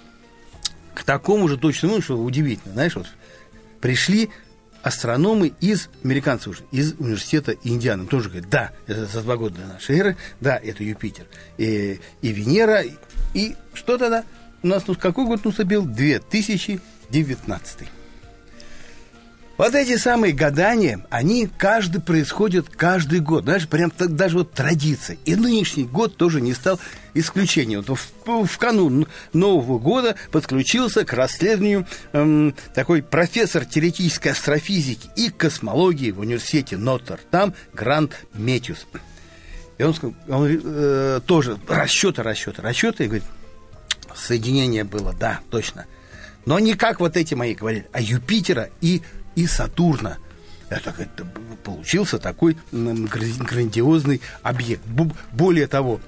К 0.93 1.03
такому 1.03 1.47
же 1.47 1.57
точному, 1.57 2.01
что 2.01 2.17
удивительно, 2.17 2.73
знаешь, 2.73 2.95
вот 2.95 3.07
пришли 3.81 4.29
астрономы 4.83 5.53
из, 5.59 5.89
американцев 6.03 6.49
уже, 6.49 6.63
из 6.71 6.93
университета 6.99 7.55
Индианы, 7.63 8.05
тоже 8.05 8.29
говорят, 8.29 8.49
да, 8.49 8.71
это 8.85 9.05
за 9.05 9.21
два 9.21 9.37
года 9.37 9.61
до 9.61 9.65
нашей 9.65 9.97
эры, 9.97 10.17
да, 10.39 10.57
это 10.57 10.83
Юпитер 10.83 11.25
и, 11.57 11.99
и 12.21 12.31
Венера, 12.31 12.81
и, 12.81 12.93
и 13.33 13.55
что 13.73 13.97
тогда? 13.97 14.23
У 14.61 14.67
нас 14.67 14.83
тут 14.83 14.99
какой 14.99 15.25
год 15.25 15.43
наступил? 15.43 15.85
2019. 15.85 17.79
Вот 19.55 19.75
эти 19.75 19.97
самые 19.97 20.33
гадания, 20.33 21.05
они 21.11 21.47
каждый 21.47 22.01
происходят 22.01 22.69
каждый 22.69 23.19
год. 23.19 23.43
Знаешь, 23.43 23.67
прям 23.67 23.91
так 23.91 24.15
даже 24.15 24.39
вот 24.39 24.51
традиция. 24.51 25.17
И 25.25 25.35
нынешний 25.35 25.83
год 25.83 26.17
тоже 26.17 26.41
не 26.41 26.53
стал 26.53 26.79
исключением. 27.13 27.83
Вот 27.87 27.99
в, 27.99 28.47
в 28.47 28.57
канун 28.57 29.07
Нового 29.31 29.77
года 29.77 30.15
подключился 30.31 31.05
к 31.05 31.13
расследованию 31.13 31.85
эм, 32.13 32.55
такой 32.73 33.03
профессор 33.03 33.63
теоретической 33.63 34.31
астрофизики 34.31 35.07
и 35.15 35.29
космологии 35.29 36.09
в 36.09 36.21
университете 36.21 36.77
Нотр-Дам 36.77 37.53
Грант 37.73 38.25
Метьюс. 38.33 38.87
И 39.77 39.83
он, 39.83 39.93
сказал- 39.93 40.15
он 40.29 40.61
э, 40.63 41.19
тоже 41.27 41.59
расчеты, 41.67 42.23
расчеты, 42.23 42.61
расчеты, 42.63 43.03
и 43.03 43.07
говорит, 43.07 43.25
соединение 44.15 44.83
было, 44.83 45.13
да, 45.13 45.41
точно. 45.51 45.85
Но 46.45 46.57
не 46.57 46.73
как 46.73 46.99
вот 46.99 47.17
эти 47.17 47.35
мои 47.35 47.53
говорили, 47.53 47.87
а 47.93 48.01
Юпитера 48.01 48.69
и, 48.81 49.01
и 49.35 49.47
Сатурна. 49.47 50.17
Это, 50.69 50.93
это 50.97 51.25
получился 51.63 52.17
такой 52.17 52.57
грандиозный 52.71 54.21
объект. 54.41 54.83
Более 55.31 55.67
того, 55.67 55.99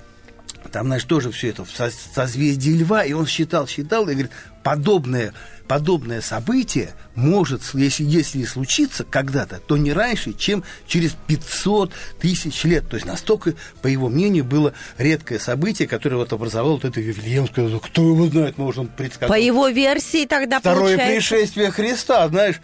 там, 0.72 0.88
знаешь, 0.88 1.04
тоже 1.04 1.32
все 1.32 1.50
это 1.50 1.66
в 1.66 1.72
со- 1.72 1.92
созвездии 1.92 2.72
Льва, 2.72 3.04
и 3.04 3.14
он 3.14 3.28
считал, 3.28 3.68
считал, 3.68 4.10
и 4.10 4.14
говорит, 4.14 4.32
подобное, 4.64 5.34
подобное 5.68 6.22
событие 6.22 6.94
может, 7.14 7.62
если, 7.74 8.04
если 8.04 8.40
и 8.40 8.46
случится 8.46 9.04
когда-то, 9.04 9.60
то 9.60 9.78
не 9.78 9.94
раньше, 9.94 10.34
чем 10.34 10.64
через 10.88 11.16
500 11.28 11.94
тысяч 12.20 12.64
лет. 12.64 12.90
То 12.90 12.96
есть 12.96 13.06
настолько, 13.06 13.54
по 13.82 13.88
его 13.88 14.10
мнению, 14.10 14.44
было 14.44 14.74
редкое 14.98 15.40
событие, 15.40 15.88
которое 15.88 16.18
вот 16.18 16.34
образовало 16.34 16.74
вот 16.74 16.86
это 16.86 17.00
Вифлеемское, 17.00 17.80
кто 17.80 18.02
его 18.02 18.28
знает, 18.28 18.58
можно 18.58 18.86
предсказать. 18.86 19.30
По 19.30 19.40
его 19.40 19.68
версии 19.68 20.26
тогда 20.26 20.60
Второе 20.60 20.98
получается... 20.98 21.16
пришествие 21.16 21.72
Христа, 21.72 22.28
знаешь. 22.28 22.56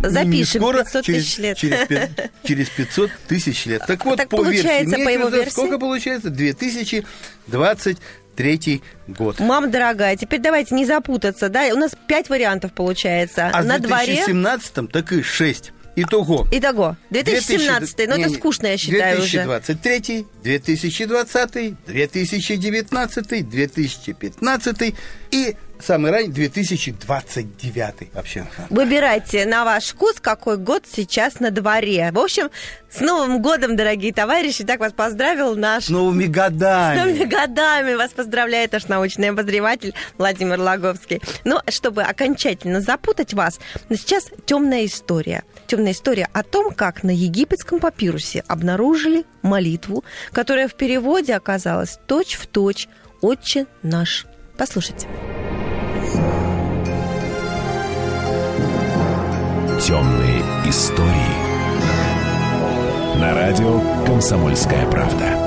Запишем, 0.00 0.30
не 0.30 0.44
скоро, 0.44 0.78
500 0.84 1.04
через, 1.04 1.24
тысяч 1.24 1.38
лет. 1.38 1.56
Через, 1.56 1.88
через 2.44 2.68
500 2.70 3.10
тысяч 3.28 3.64
лет. 3.66 3.82
Так 3.86 4.04
вот, 4.04 4.16
Так 4.18 4.28
по 4.28 4.36
получается, 4.38 4.96
версии 4.96 5.04
по 5.04 5.08
его 5.08 5.28
версии? 5.28 5.50
сколько 5.50 5.78
получается? 5.78 6.30
2023 7.48 8.82
год. 9.08 9.40
Мама 9.40 9.68
дорогая, 9.68 10.16
теперь 10.16 10.40
давайте 10.40 10.74
не 10.74 10.84
запутаться, 10.84 11.48
да? 11.48 11.66
У 11.72 11.76
нас 11.76 11.92
пять 12.06 12.28
вариантов 12.28 12.72
получается. 12.72 13.50
А 13.52 13.62
На 13.62 13.78
в 13.78 13.80
дворе... 13.82 14.06
2017 14.06 14.90
так 14.90 15.12
и 15.12 15.22
6. 15.22 15.72
Итого. 15.96 16.46
Итого, 16.50 16.96
2017, 17.10 18.08
но 18.08 18.16
не, 18.16 18.24
это 18.24 18.34
скучно, 18.34 18.66
я 18.66 18.76
считаю, 18.76 19.18
уже. 19.18 19.44
2023, 19.44 20.26
2020, 20.42 21.84
2019, 21.86 23.48
2015 23.48 24.94
и 25.30 25.56
самый 25.80 26.10
ранний 26.10 26.32
2029 26.32 28.14
вообще. 28.14 28.46
Выбирайте 28.70 29.44
на 29.44 29.64
ваш 29.64 29.88
вкус, 29.88 30.16
какой 30.20 30.56
год 30.56 30.84
сейчас 30.90 31.40
на 31.40 31.50
дворе. 31.50 32.10
В 32.12 32.18
общем, 32.18 32.50
с 32.90 33.00
Новым 33.00 33.42
годом, 33.42 33.76
дорогие 33.76 34.12
товарищи! 34.12 34.64
Так 34.64 34.80
вас 34.80 34.92
поздравил 34.92 35.56
наш... 35.56 35.86
С 35.86 35.88
новыми 35.90 36.26
С 36.26 36.30
годами. 36.30 36.98
новыми 36.98 37.24
годами 37.24 37.94
вас 37.94 38.12
поздравляет 38.12 38.72
наш 38.72 38.86
научный 38.86 39.30
обозреватель 39.30 39.94
Владимир 40.16 40.60
Логовский. 40.60 41.20
Но 41.44 41.62
чтобы 41.68 42.02
окончательно 42.02 42.80
запутать 42.80 43.34
вас, 43.34 43.58
сейчас 43.90 44.28
темная 44.46 44.86
история. 44.86 45.42
Темная 45.66 45.92
история 45.92 46.28
о 46.32 46.42
том, 46.42 46.74
как 46.74 47.02
на 47.02 47.10
египетском 47.10 47.80
папирусе 47.80 48.44
обнаружили 48.46 49.24
молитву, 49.42 50.04
которая 50.32 50.68
в 50.68 50.74
переводе 50.74 51.34
оказалась 51.34 51.98
точь-в-точь 52.06 52.88
«Отче 53.20 53.66
наш». 53.82 54.26
Послушайте. 54.58 55.08
Темные 59.80 60.40
истории. 60.66 61.44
На 63.18 63.34
радио 63.34 63.80
«Комсомольская 64.06 64.86
правда». 64.90 65.38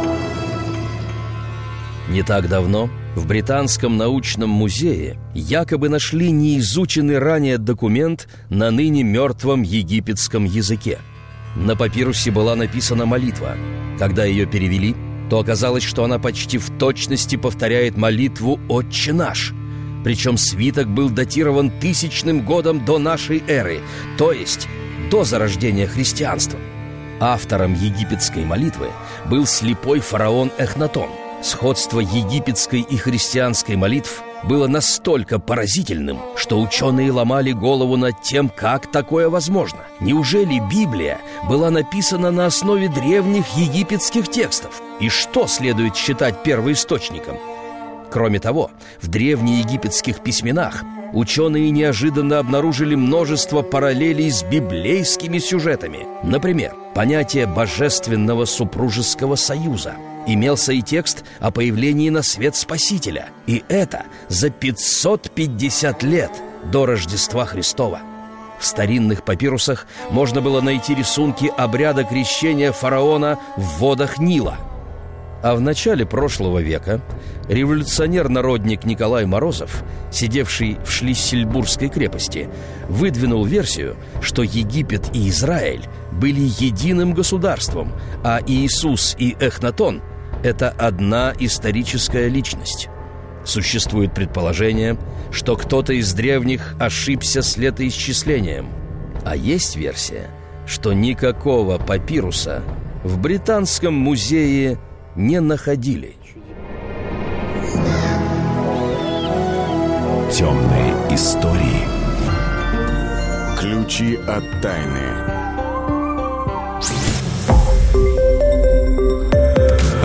Не 2.10 2.24
так 2.24 2.48
давно 2.48 2.90
в 3.18 3.26
Британском 3.26 3.98
научном 3.98 4.52
музее 4.52 5.20
якобы 5.34 5.90
нашли 5.90 6.30
неизученный 6.30 7.18
ранее 7.18 7.58
документ 7.58 8.28
на 8.50 8.70
ныне 8.70 9.02
мертвом 9.02 9.64
египетском 9.64 10.46
языке. 10.46 11.00
На 11.56 11.76
папирусе 11.76 12.30
была 12.30 12.56
написана 12.56 13.08
молитва. 13.08 13.56
Когда 13.98 14.24
ее 14.24 14.46
перевели, 14.46 14.96
то 15.32 15.40
оказалось, 15.40 15.84
что 15.84 16.04
она 16.04 16.20
почти 16.20 16.60
в 16.60 16.70
точности 16.78 17.36
повторяет 17.38 17.98
молитву 17.98 18.60
«Отче 18.70 19.14
наш», 19.14 19.52
причем 20.04 20.38
свиток 20.38 20.88
был 20.88 21.10
датирован 21.10 21.72
тысячным 21.72 22.46
годом 22.46 22.86
до 22.86 23.00
нашей 23.00 23.44
эры, 23.48 23.80
то 24.20 24.32
есть 24.32 24.68
до 25.10 25.24
зарождения 25.24 25.88
христианства. 25.88 26.60
Автором 27.20 27.74
египетской 27.74 28.46
молитвы 28.46 28.90
был 29.26 29.48
слепой 29.48 30.02
фараон 30.02 30.52
Эхнатон. 30.60 31.10
Сходство 31.42 32.00
египетской 32.00 32.82
и 32.82 32.98
христианской 32.98 33.76
молитв 33.76 34.24
было 34.44 34.68
настолько 34.68 35.40
поразительным, 35.40 36.20
что 36.36 36.60
ученые 36.60 37.12
ломали 37.12 37.52
голову 37.52 37.96
над 37.96 38.22
тем, 38.22 38.50
как 38.50 38.92
такое 38.92 39.30
возможно. 39.30 39.80
Неужели 40.00 40.60
Библия 40.60 41.20
была 41.48 41.70
написана 41.70 42.32
на 42.32 42.48
основе 42.48 42.90
древних 42.90 43.46
египетских 43.56 44.30
текстов? 44.30 44.82
И 45.00 45.10
что 45.10 45.48
следует 45.48 45.96
считать 45.96 46.42
первоисточником? 46.44 47.38
Кроме 48.12 48.40
того, 48.40 48.72
в 49.02 49.08
древнеегипетских 49.08 50.22
письменах 50.22 50.84
ученые 51.14 51.70
неожиданно 51.70 52.40
обнаружили 52.40 52.96
множество 52.96 53.62
параллелей 53.62 54.32
с 54.32 54.44
библейскими 54.44 55.38
сюжетами. 55.38 56.08
Например, 56.24 56.74
понятие 56.96 57.46
божественного 57.46 58.46
супружеского 58.46 59.36
союза. 59.36 59.96
Имелся 60.28 60.74
и 60.74 60.82
текст 60.82 61.24
о 61.40 61.52
появлении 61.52 62.10
на 62.10 62.22
свет 62.22 62.56
Спасителя. 62.56 63.30
И 63.48 63.64
это 63.70 64.06
за 64.28 64.50
550 64.50 66.04
лет 66.04 66.32
до 66.72 66.86
Рождества 66.86 67.46
Христова. 67.46 68.02
В 68.60 68.66
старинных 68.66 69.24
папирусах 69.24 69.88
можно 70.12 70.42
было 70.42 70.62
найти 70.62 70.94
рисунки 70.94 71.52
обряда 71.58 72.04
крещения 72.04 72.72
фараона 72.72 73.40
в 73.56 73.80
водах 73.80 74.20
Нила– 74.20 74.58
а 75.44 75.56
в 75.56 75.62
начале 75.62 76.06
прошлого 76.06 76.60
века 76.60 77.02
революционер-народник 77.48 78.86
Николай 78.86 79.26
Морозов, 79.26 79.84
сидевший 80.12 80.78
в 80.84 80.92
Шлиссельбургской 80.92 81.90
крепости, 81.90 82.50
выдвинул 82.90 83.46
версию, 83.46 83.96
что 84.22 84.44
Египет 84.44 85.16
и 85.16 85.30
Израиль 85.30 85.86
были 86.12 86.42
единым 86.42 87.14
государством, 87.14 87.94
а 88.24 88.40
Иисус 88.46 89.16
и 89.20 89.36
Эхнатон– 89.40 90.02
это 90.44 90.70
одна 90.70 91.34
историческая 91.40 92.28
личность. 92.28 92.90
Существует 93.46 94.14
предположение, 94.14 94.98
что 95.32 95.56
кто-то 95.56 95.94
из 95.94 96.14
древних 96.14 96.76
ошибся 96.80 97.42
с 97.42 97.58
летоисчислением. 97.58 98.68
А 99.26 99.36
есть 99.36 99.76
версия, 99.76 100.30
что 100.66 100.94
никакого 100.94 101.78
папируса 101.78 102.62
в 103.04 103.20
Британском 103.20 103.94
музее 103.94 104.78
не 105.16 105.40
находили. 105.40 106.16
Темные 110.32 110.94
истории. 111.12 111.88
Ключи 113.60 114.16
от 114.28 114.44
тайны. 114.62 115.37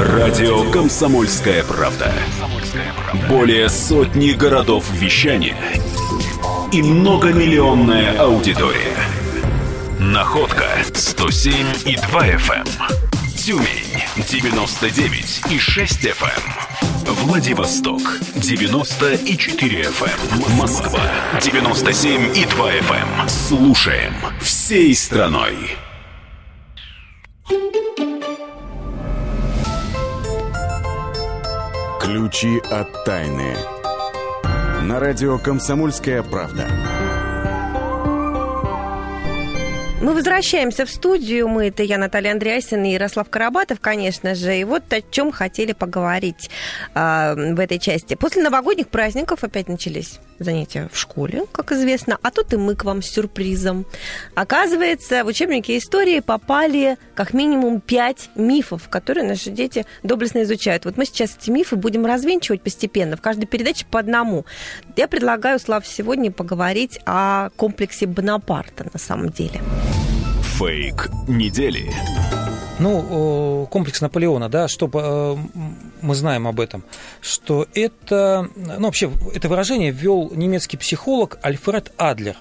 Радио 0.02 0.68
«Комсомольская 0.72 1.62
правда». 1.62 2.12
Более 3.28 3.68
сотни 3.68 4.32
городов 4.32 4.84
вещания 4.90 5.56
и 6.72 6.82
многомиллионная 6.82 8.18
аудитория. 8.18 8.96
Находка 10.00 10.66
107 10.92 11.54
и 11.86 11.94
2 11.94 12.26
FM. 12.30 12.68
Тюмень 13.36 14.02
99 14.16 15.42
и 15.50 15.58
6 15.60 16.06
FM. 16.06 16.42
Эм. 17.06 17.14
Владивосток 17.14 18.02
90 18.34 19.12
и 19.14 19.36
4 19.36 19.82
FM. 19.82 20.46
Эм. 20.48 20.56
Москва 20.56 21.00
97 21.40 22.36
и 22.36 22.44
2 22.44 22.72
FM. 22.72 23.20
Эм. 23.20 23.28
Слушаем 23.28 24.14
всей 24.40 24.96
страной. 24.96 25.76
Ключи 32.12 32.61
от 32.70 33.07
тайны. 33.07 33.57
На 34.83 35.01
радио 35.01 35.38
«Комсомольская 35.38 36.22
правда». 36.22 36.66
Мы 40.02 40.14
возвращаемся 40.14 40.84
в 40.84 40.90
студию. 40.90 41.46
Мы, 41.46 41.68
это 41.68 41.84
я, 41.84 41.96
Наталья 41.96 42.32
Андреасин 42.32 42.82
и 42.82 42.90
Ярослав 42.90 43.30
Карабатов, 43.30 43.78
конечно 43.78 44.34
же. 44.34 44.58
И 44.58 44.64
вот 44.64 44.92
о 44.92 45.00
чем 45.00 45.30
хотели 45.30 45.74
поговорить 45.74 46.50
э, 46.92 47.54
в 47.54 47.60
этой 47.60 47.78
части. 47.78 48.14
После 48.14 48.42
новогодних 48.42 48.88
праздников 48.88 49.44
опять 49.44 49.68
начались 49.68 50.18
занятия 50.40 50.88
в 50.92 50.98
школе, 50.98 51.44
как 51.52 51.70
известно. 51.70 52.18
А 52.20 52.32
тут 52.32 52.52
и 52.52 52.56
мы 52.56 52.74
к 52.74 52.84
вам 52.84 53.00
с 53.00 53.10
сюрпризом. 53.10 53.86
Оказывается, 54.34 55.22
в 55.22 55.28
учебнике 55.28 55.78
истории 55.78 56.18
попали 56.18 56.98
как 57.14 57.32
минимум 57.32 57.80
пять 57.80 58.28
мифов, 58.34 58.88
которые 58.88 59.24
наши 59.24 59.50
дети 59.50 59.86
доблестно 60.02 60.42
изучают. 60.42 60.84
Вот 60.84 60.96
мы 60.96 61.04
сейчас 61.04 61.36
эти 61.40 61.48
мифы 61.50 61.76
будем 61.76 62.06
развенчивать 62.06 62.62
постепенно, 62.62 63.16
в 63.16 63.20
каждой 63.20 63.46
передаче 63.46 63.86
по 63.88 64.00
одному. 64.00 64.46
Я 64.96 65.06
предлагаю, 65.06 65.60
Слав, 65.60 65.86
сегодня 65.86 66.32
поговорить 66.32 66.98
о 67.06 67.50
комплексе 67.50 68.06
Бонапарта 68.06 68.88
на 68.92 68.98
самом 68.98 69.28
деле. 69.28 69.60
Фейк 70.59 71.11
недели. 71.28 71.90
Ну, 72.78 73.66
комплекс 73.70 74.00
Наполеона, 74.00 74.48
да, 74.48 74.66
что 74.68 74.90
э, 74.92 75.37
мы 76.00 76.14
знаем 76.14 76.46
об 76.48 76.59
этом, 76.59 76.83
что 77.20 77.66
это, 77.74 78.48
ну, 78.57 78.87
вообще, 78.87 79.11
это 79.35 79.48
выражение 79.48 79.90
ввел 79.90 80.33
немецкий 80.35 80.76
психолог 80.76 81.38
Альфред 81.42 81.92
Адлер. 81.96 82.37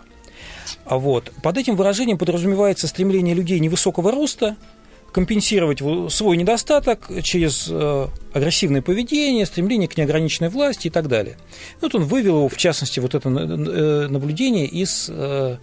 А 0.86 0.98
вот. 0.98 1.32
Под 1.44 1.58
этим 1.58 1.76
выражением 1.76 2.18
подразумевается 2.18 2.88
стремление 2.88 3.36
людей 3.36 3.60
невысокого 3.60 4.12
роста 4.12 4.56
компенсировать 5.12 5.80
свой 6.12 6.38
недостаток 6.38 7.10
через 7.22 7.68
э, 7.70 8.08
агрессивное 8.34 8.82
поведение, 8.82 9.46
стремление 9.46 9.88
к 9.88 9.98
неограниченной 9.98 10.50
власти 10.50 10.88
и 10.88 10.90
так 10.90 11.08
далее. 11.08 11.38
Вот 11.82 11.96
он 11.96 12.06
вывел 12.06 12.38
его, 12.38 12.50
в 12.50 12.58
частности, 12.58 13.00
вот 13.00 13.14
это 13.14 13.30
э, 13.30 14.08
наблюдение 14.08 14.66
из 14.66 15.08
э, 15.10 15.58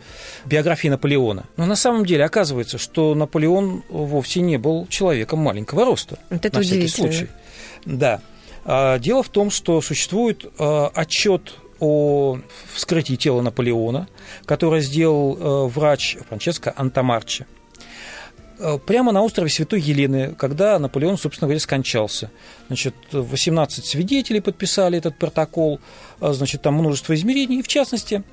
биографии 0.44 0.88
Наполеона. 0.88 1.44
Но 1.56 1.66
на 1.66 1.76
самом 1.76 2.04
деле 2.04 2.24
оказывается, 2.24 2.78
что 2.78 3.14
Наполеон 3.14 3.84
вовсе 3.88 4.40
не 4.40 4.58
был 4.58 4.86
человеком 4.88 5.38
маленького 5.38 5.84
роста. 5.84 6.18
Вот 6.30 6.44
это 6.44 6.58
на 6.58 6.62
всякий 6.62 6.88
случай. 6.88 7.28
Да. 7.86 8.20
А, 8.64 8.98
дело 8.98 9.22
в 9.22 9.30
том, 9.30 9.50
что 9.50 9.80
существует 9.80 10.44
отчет 10.58 11.54
о 11.80 12.38
вскрытии 12.74 13.14
тела 13.14 13.40
Наполеона, 13.40 14.08
которое 14.44 14.82
сделал 14.82 15.68
врач 15.68 16.18
Франческо 16.28 16.74
Антамарчи. 16.76 17.46
Э, 18.60 18.78
прямо 18.84 19.12
на 19.12 19.22
острове 19.22 19.50
Святой 19.50 19.80
Елены, 19.80 20.34
когда 20.36 20.78
Наполеон, 20.78 21.16
собственно 21.16 21.46
говоря, 21.46 21.60
скончался. 21.60 22.30
Значит, 22.66 22.94
18 23.12 23.84
свидетелей 23.84 24.40
подписали 24.40 24.98
этот 24.98 25.16
протокол, 25.16 25.78
э, 26.20 26.32
значит, 26.32 26.62
там 26.62 26.74
множество 26.74 27.14
измерений, 27.14 27.60
и 27.60 27.62
в 27.62 27.68
частности, 27.68 28.24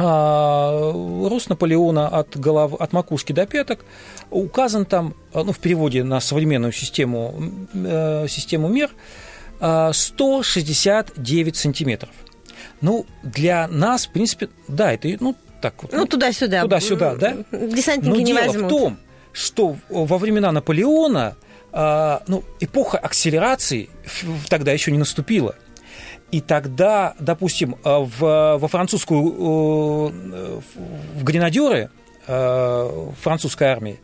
а, 0.00 0.92
рост 1.28 1.50
Наполеона 1.50 2.08
от, 2.08 2.38
голов, 2.38 2.74
от 2.80 2.92
макушки 2.92 3.32
до 3.32 3.46
пяток 3.46 3.84
указан 4.30 4.86
там, 4.86 5.14
э, 5.34 5.42
ну, 5.42 5.52
в 5.52 5.58
переводе 5.58 6.04
на 6.04 6.20
современную 6.20 6.72
систему, 6.72 7.34
систему 8.28 8.68
мер, 8.68 8.90
169 9.58 11.56
сантиметров. 11.56 12.12
Ну, 12.80 13.06
для 13.24 13.66
нас, 13.66 14.06
в 14.06 14.12
принципе, 14.12 14.48
да, 14.68 14.92
это, 14.92 15.08
ну, 15.18 15.34
так 15.60 15.74
вот. 15.82 15.92
Ну, 15.92 16.06
туда-сюда. 16.06 16.62
Туда-сюда, 16.62 17.16
да? 17.16 17.36
Десантники 17.50 18.08
Но 18.08 18.16
не 18.16 18.24
дело 18.24 18.46
возьмут. 18.46 18.64
в 18.64 18.68
том, 18.68 18.98
что 19.38 19.76
во 19.88 20.18
времена 20.18 20.50
Наполеона 20.50 21.36
а, 21.70 22.22
ну, 22.26 22.42
эпоха 22.58 22.98
акселерации 22.98 23.88
тогда 24.48 24.72
еще 24.72 24.90
не 24.90 24.98
наступила. 24.98 25.54
И 26.32 26.40
тогда, 26.40 27.14
допустим, 27.20 27.76
а, 27.84 28.00
в, 28.00 28.58
во 28.58 28.68
французскую, 28.68 30.12
в 31.14 31.22
гренадеры 31.22 31.90
французской 32.26 33.68
армии, 33.68 33.98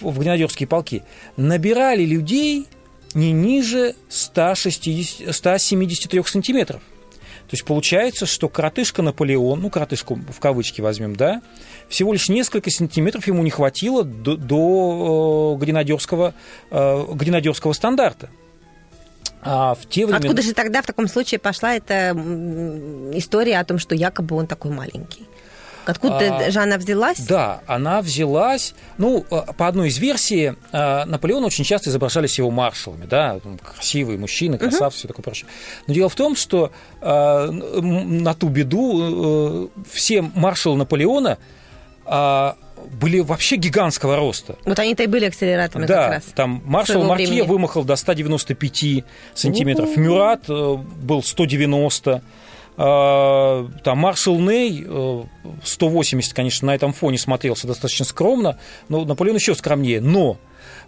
в 0.00 0.18
гренадерские 0.18 0.66
полки, 0.66 1.04
набирали 1.36 2.04
людей 2.04 2.66
не 3.14 3.30
ниже 3.30 3.94
160, 4.08 5.32
173 5.32 6.22
сантиметров. 6.24 6.82
То 7.52 7.54
есть 7.54 7.64
получается, 7.64 8.24
что 8.24 8.48
коротышка 8.48 9.02
Наполеон, 9.02 9.60
ну, 9.60 9.70
коротышку 9.70 10.14
в 10.14 10.40
кавычки 10.40 10.80
возьмем, 10.80 11.14
да, 11.14 11.42
всего 11.92 12.12
лишь 12.14 12.28
несколько 12.30 12.70
сантиметров 12.70 13.26
ему 13.26 13.42
не 13.42 13.50
хватило 13.50 14.02
до, 14.02 14.36
до 14.36 15.54
э, 15.54 15.60
гренадерского, 15.62 16.34
э, 16.70 17.04
гренадерского 17.12 17.74
стандарта. 17.74 18.30
А 19.42 19.74
в 19.74 19.86
те 19.86 20.06
времена... 20.06 20.18
Откуда 20.18 20.40
же 20.40 20.54
тогда 20.54 20.80
в 20.80 20.86
таком 20.86 21.06
случае 21.06 21.38
пошла 21.38 21.74
эта 21.74 22.12
история 23.12 23.58
о 23.58 23.64
том, 23.64 23.78
что 23.78 23.94
якобы 23.94 24.36
он 24.36 24.46
такой 24.46 24.70
маленький? 24.70 25.26
Откуда 25.84 26.36
а, 26.36 26.50
же 26.50 26.60
она 26.60 26.78
взялась? 26.78 27.18
Да, 27.18 27.60
она 27.66 28.00
взялась. 28.00 28.74
Ну, 28.98 29.26
а, 29.30 29.52
по 29.52 29.66
одной 29.66 29.88
из 29.88 29.98
версий, 29.98 30.54
Наполеон 30.72 31.44
очень 31.44 31.64
часто 31.64 31.90
изображались 31.90 32.38
его 32.38 32.50
маршалами, 32.50 33.04
да, 33.04 33.40
красивые 33.74 34.16
мужчины, 34.16 34.58
красавцы, 34.58 34.84
угу. 34.86 34.98
все 34.98 35.08
такое 35.08 35.24
прочее. 35.24 35.48
Но 35.88 35.92
дело 35.92 36.08
в 36.08 36.14
том, 36.14 36.36
что 36.36 36.72
на 37.00 38.34
ту 38.34 38.48
беду 38.48 39.72
э, 39.74 39.82
все 39.92 40.22
маршалы 40.22 40.76
Наполеона 40.76 41.36
были 42.04 43.20
вообще 43.20 43.56
гигантского 43.56 44.16
роста. 44.16 44.56
Вот 44.64 44.78
они-то 44.78 45.04
и 45.04 45.06
были 45.06 45.26
акселераторами 45.26 45.86
да, 45.86 46.02
как 46.02 46.12
раз. 46.14 46.24
там 46.34 46.62
маршал 46.64 47.04
Мартье 47.04 47.28
времени. 47.28 47.46
вымахал 47.46 47.84
до 47.84 47.96
195 47.96 49.04
сантиметров, 49.34 49.88
У-у-у. 49.88 50.00
Мюрат 50.00 50.44
э, 50.48 50.76
был 50.76 51.22
190 51.22 52.22
а, 52.76 53.68
там 53.84 53.98
маршал 53.98 54.38
Ней 54.38 54.86
180, 55.62 56.32
э, 56.32 56.34
конечно, 56.34 56.66
на 56.66 56.74
этом 56.74 56.92
фоне 56.92 57.18
смотрелся 57.18 57.66
достаточно 57.66 58.06
скромно, 58.06 58.58
но 58.88 59.04
Наполеон 59.04 59.36
еще 59.36 59.54
скромнее. 59.54 60.00
Но 60.00 60.38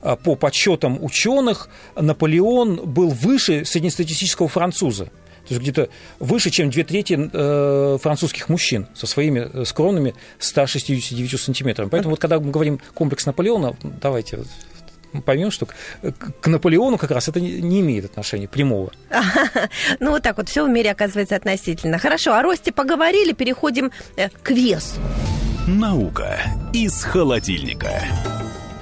а, 0.01 0.17
по 0.17 0.35
подсчетам 0.35 1.03
ученых 1.03 1.69
Наполеон 1.95 2.77
был 2.77 3.11
выше 3.11 3.65
среднестатистического 3.65 4.49
француза. 4.49 5.11
То 5.47 5.55
есть 5.55 5.63
где-то 5.63 5.89
выше, 6.19 6.51
чем 6.51 6.71
две 6.71 6.85
трети 6.85 7.31
э, 7.33 7.99
французских 8.01 8.49
мужчин 8.49 8.87
со 8.95 9.07
своими 9.07 9.49
э, 9.53 9.65
скромными 9.65 10.15
169 10.39 11.41
сантиметрами. 11.41 11.89
Поэтому 11.89 12.13
вот 12.13 12.21
когда 12.21 12.41
мы 12.41 12.51
говорим 12.51 12.81
комплекс 12.95 13.27
Наполеона, 13.27 13.77
давайте 13.83 14.41
поймем, 15.25 15.51
что 15.51 15.67
к 16.41 16.47
Наполеону 16.47 16.99
как 16.99 17.11
раз 17.11 17.29
это 17.29 17.41
не 17.41 17.81
имеет 17.81 18.05
отношения 18.07 18.49
прямого. 18.49 18.93
Ну, 20.01 20.11
вот 20.11 20.23
так 20.23 20.37
вот 20.37 20.49
все 20.49 20.65
в 20.65 20.69
мире 20.69 20.91
оказывается 20.91 21.37
относительно. 21.37 21.99
Хорошо, 21.99 22.35
о 22.35 22.43
росте 22.43 22.73
поговорили, 22.73 23.33
переходим 23.33 23.91
э, 24.17 24.29
к 24.29 24.51
весу. 24.51 25.01
Наука 25.67 26.41
из 26.73 27.03
холодильника. 27.05 28.03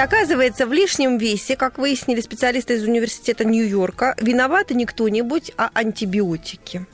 Оказывается, 0.03 0.67
в 0.67 0.73
лишнем 0.73 1.17
весе, 1.17 1.55
как 1.55 1.79
выяснили 1.79 2.21
специалисты 2.21 2.75
из 2.75 2.83
университета 2.83 3.45
Нью-Йорка, 3.45 4.17
виноваты 4.21 4.75
не 4.75 4.85
кто-нибудь, 4.85 5.53
а 5.57 5.71
антибиотики. 5.75 6.87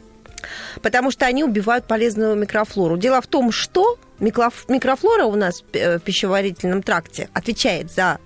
Потому 0.83 1.11
что 1.11 1.25
они 1.25 1.43
убивают 1.43 1.87
полезную 1.87 2.37
микрофлору. 2.37 2.99
Дело 2.99 3.23
в 3.23 3.27
том, 3.27 3.51
что 3.51 3.99
микрофлора 4.21 5.25
у 5.25 5.37
нас 5.37 5.65
э, 5.73 5.97
в 5.97 6.03
пищеварительном 6.03 6.83
тракте 6.83 7.31
отвечает 7.33 7.91
за 7.91 8.19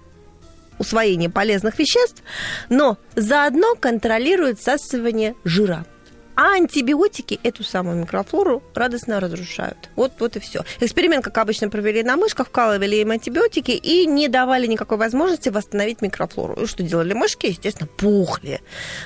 усвоение 0.80 1.30
полезных 1.30 1.78
веществ, 1.78 2.20
но 2.68 2.99
заодно 3.14 3.76
контролирует 3.76 4.59
всасывание 4.59 5.37
жира. 5.45 5.87
А 6.35 6.55
антибиотики 6.55 7.39
эту 7.43 7.62
самую 7.64 7.97
микрофлору 7.97 8.62
радостно 8.74 9.20
разрушают. 9.20 9.91
Вот, 9.97 10.12
вот 10.18 10.37
и 10.37 10.41
все. 10.41 10.64
Эксперимент, 10.80 11.24
как 11.24 11.37
обычно, 11.39 11.68
провели 11.68 12.03
на 12.03 12.16
мышках, 12.16 12.49
вкалывали 12.49 12.97
им 12.97 13.11
антибиотики 13.11 13.72
и 13.72 14.07
не 14.07 14.28
давали 14.28 14.66
никакой 14.66 14.99
возможности 14.99 15.51
восстановить 15.51 16.01
микрофлору. 16.01 16.62
И 16.62 16.66
что 16.66 16.83
делали 16.83 17.12
мышки? 17.12 17.47
Естественно, 17.47 17.89
пухли. 17.97 18.61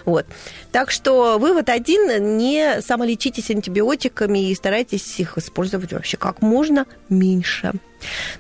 Вот. 0.04 0.26
Так 0.72 0.90
что 0.90 1.38
вывод 1.38 1.68
один, 1.68 2.36
не 2.36 2.80
самолечитесь 2.80 3.50
антибиотиками 3.50 4.50
и 4.50 4.54
старайтесь 4.54 5.18
их 5.18 5.36
использовать 5.38 5.92
вообще 5.92 6.16
как 6.16 6.42
можно 6.42 6.86
меньше. 7.08 7.72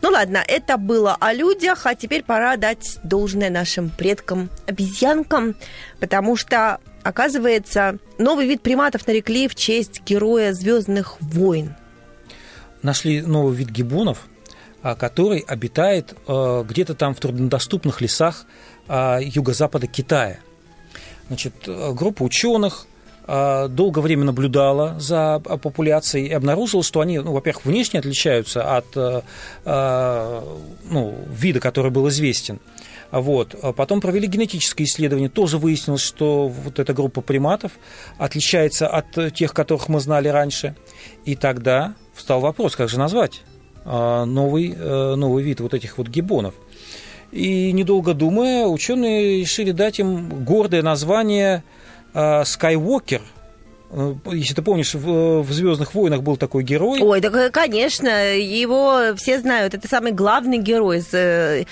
Ну 0.02 0.10
ладно, 0.10 0.42
это 0.46 0.76
было 0.76 1.16
о 1.18 1.32
людях, 1.32 1.86
а 1.86 1.94
теперь 1.94 2.22
пора 2.22 2.56
дать 2.56 2.98
должное 3.02 3.50
нашим 3.50 3.90
предкам 3.90 4.50
обезьянкам, 4.66 5.56
потому 5.98 6.36
что 6.36 6.78
Оказывается, 7.06 7.98
новый 8.18 8.48
вид 8.48 8.62
приматов 8.62 9.06
нарекли 9.06 9.46
в 9.46 9.54
честь 9.54 10.02
героя 10.04 10.52
Звездных 10.52 11.20
войн. 11.20 11.76
Нашли 12.82 13.22
новый 13.22 13.54
вид 13.54 13.70
гибонов, 13.70 14.26
а, 14.82 14.96
который 14.96 15.38
обитает 15.38 16.14
а, 16.26 16.64
где-то 16.64 16.96
там 16.96 17.14
в 17.14 17.20
труднодоступных 17.20 18.00
лесах 18.00 18.44
а, 18.88 19.20
юго-запада 19.20 19.86
Китая. 19.86 20.40
Значит, 21.28 21.54
группа 21.66 22.24
ученых 22.24 22.86
долгое 23.28 24.00
время 24.00 24.24
наблюдала 24.24 24.96
за 25.00 25.40
популяцией 25.40 26.26
и 26.28 26.32
обнаружила, 26.32 26.84
что 26.84 27.00
они, 27.00 27.18
ну, 27.18 27.32
во-первых, 27.32 27.66
внешне 27.66 27.98
отличаются 27.98 28.76
от 28.76 28.94
ну, 29.64 31.14
вида, 31.28 31.58
который 31.58 31.90
был 31.90 32.08
известен– 32.08 32.60
вот. 33.10 33.54
А 33.62 33.72
потом 33.72 34.00
провели 34.00 34.26
генетическое 34.26 34.84
исследование. 34.84 35.28
Тоже 35.28 35.58
выяснилось, 35.58 36.02
что 36.02 36.48
вот 36.48 36.78
эта 36.78 36.92
группа 36.92 37.20
приматов 37.20 37.72
отличается 38.18 38.88
от 38.88 39.34
тех, 39.34 39.52
которых 39.52 39.88
мы 39.88 40.00
знали 40.00 40.28
раньше. 40.28 40.76
И 41.24 41.34
тогда 41.34 41.94
встал 42.14 42.40
вопрос, 42.40 42.76
как 42.76 42.88
же 42.88 42.98
назвать 42.98 43.42
а, 43.84 44.24
новый, 44.24 44.74
э, 44.76 45.14
новый 45.14 45.44
вид 45.44 45.60
вот 45.60 45.74
этих 45.74 45.98
вот 45.98 46.08
гибонов. 46.08 46.54
И 47.32 47.72
недолго 47.72 48.14
думая, 48.14 48.66
ученые 48.66 49.40
решили 49.40 49.72
дать 49.72 49.98
им 49.98 50.44
гордое 50.44 50.82
название 50.82 51.64
Skywalker– 52.14 53.20
Э, 53.35 53.35
если 54.32 54.54
ты 54.54 54.62
помнишь, 54.62 54.94
в, 54.94 55.42
в 55.42 55.52
Звездных 55.52 55.94
войнах 55.94 56.22
был 56.22 56.36
такой 56.36 56.64
герой. 56.64 57.00
Ой, 57.00 57.20
так 57.20 57.34
э, 57.34 57.50
конечно, 57.50 58.36
его 58.36 59.14
все 59.16 59.38
знают. 59.38 59.74
Это 59.74 59.86
самый 59.88 60.12
главный 60.12 60.58
герой 60.58 60.98
из 60.98 61.12
э, 61.14 61.64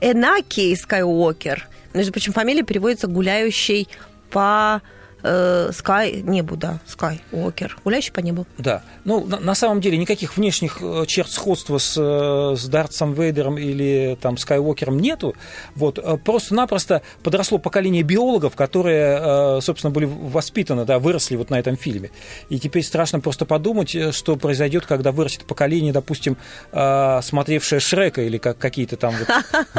Энаки 0.00 0.74
Скайуокер. 0.74 1.68
Между 1.92 2.12
прочим, 2.12 2.32
фамилия 2.32 2.62
переводится 2.62 3.08
гуляющий 3.08 3.88
по 4.30 4.80
Скай, 5.22 6.22
небу, 6.22 6.56
да, 6.56 6.80
Скай 6.86 7.20
Уокер, 7.32 7.76
гуляющий 7.84 8.12
по 8.12 8.20
небу. 8.20 8.46
Да, 8.58 8.82
ну, 9.04 9.24
на, 9.26 9.40
на 9.40 9.54
самом 9.54 9.80
деле 9.80 9.98
никаких 9.98 10.36
внешних 10.36 10.78
э, 10.80 11.04
черт 11.06 11.30
сходства 11.30 11.78
с, 11.78 11.96
э, 11.96 12.56
с 12.56 12.66
Дартсом 12.68 13.14
Вейдером 13.14 13.58
или 13.58 14.18
там 14.20 14.36
Скайуокером 14.36 14.98
нету. 14.98 15.34
Вот, 15.74 15.98
э, 15.98 16.16
просто-напросто 16.16 17.02
подросло 17.22 17.58
поколение 17.58 18.02
биологов, 18.02 18.56
которые, 18.56 19.60
собственно, 19.60 19.90
были 19.90 20.06
воспитаны, 20.06 20.84
да, 20.84 20.98
выросли 20.98 21.36
вот 21.36 21.50
на 21.50 21.58
этом 21.58 21.76
фильме. 21.76 22.10
И 22.48 22.58
теперь 22.58 22.82
страшно 22.82 23.20
просто 23.20 23.44
подумать, 23.44 23.96
что 24.14 24.36
произойдет, 24.36 24.86
когда 24.86 25.12
вырастет 25.12 25.44
поколение, 25.44 25.92
допустим, 25.92 26.36
смотревшее 26.70 27.80
Шрека 27.80 28.22
или 28.22 28.38
как, 28.38 28.58
какие-то 28.58 28.96
там 28.96 29.14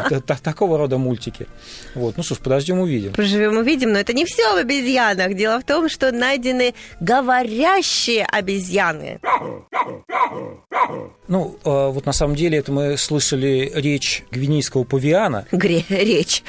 вот 0.10 0.26
такого 0.44 0.78
рода 0.78 0.98
мультики. 0.98 1.48
Вот, 1.96 2.18
ну 2.18 2.24
что 2.24 2.36
ж, 2.36 2.40
подождем, 2.40 2.80
увидим. 2.80 3.14
Поживем, 3.14 3.58
увидим, 3.58 3.94
но 3.94 4.00
это 4.00 4.14
не 4.14 4.26
все 4.26 4.54
в 4.54 4.58
обезьянах 4.58 5.31
обезьянах. 5.32 5.38
Дело 5.38 5.60
в 5.60 5.64
том, 5.64 5.90
что 5.90 6.12
найдены 6.12 6.74
говорящие 7.00 8.26
обезьяны. 8.26 9.20
Ну, 11.28 11.56
э, 11.64 11.70
вот 11.70 12.06
на 12.06 12.14
самом 12.14 12.36
деле 12.36 12.58
это 12.58 12.72
мы 12.72 12.98
слышали 12.98 13.72
речь 13.74 14.24
гвинейского 14.32 14.84
павиана. 14.84 15.46
Гре 15.52 15.84
речь. 15.90 16.44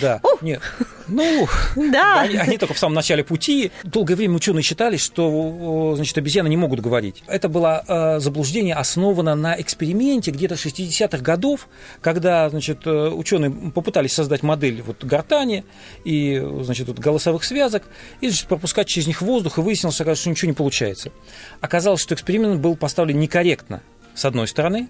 Да. 0.00 0.20
Нет. 0.40 0.62
Ну, 1.08 1.46
да. 1.76 2.20
Они, 2.20 2.36
они 2.36 2.58
только 2.58 2.74
в 2.74 2.78
самом 2.78 2.94
начале 2.94 3.24
пути. 3.24 3.70
Долгое 3.84 4.14
время 4.14 4.36
ученые 4.36 4.62
считали, 4.62 4.96
что 4.96 5.94
значит, 5.96 6.16
обезьяны 6.18 6.48
не 6.48 6.56
могут 6.56 6.80
говорить. 6.80 7.22
Это 7.26 7.48
было 7.48 7.84
э, 7.86 8.20
заблуждение, 8.20 8.74
основано 8.74 9.34
на 9.34 9.60
эксперименте 9.60 10.30
где-то 10.30 10.54
60-х 10.54 11.18
годов, 11.18 11.68
когда 12.00 12.48
значит, 12.50 12.86
э, 12.86 13.08
ученые 13.08 13.50
попытались 13.50 14.12
создать 14.12 14.42
модель 14.42 14.82
вот, 14.82 15.04
гортани 15.04 15.64
и 16.04 16.42
значит, 16.62 16.88
вот, 16.88 16.98
голосовых 16.98 17.44
связок, 17.44 17.84
и 18.20 18.28
значит, 18.28 18.46
пропускать 18.46 18.86
через 18.88 19.06
них 19.06 19.22
воздух, 19.22 19.58
и 19.58 19.60
выяснилось, 19.60 19.96
что 19.96 20.30
ничего 20.30 20.48
не 20.48 20.54
получается. 20.54 21.10
Оказалось, 21.60 22.00
что 22.00 22.14
эксперимент 22.14 22.60
был 22.60 22.76
поставлен 22.76 23.18
некорректно, 23.18 23.82
с 24.14 24.24
одной 24.24 24.46
стороны, 24.48 24.88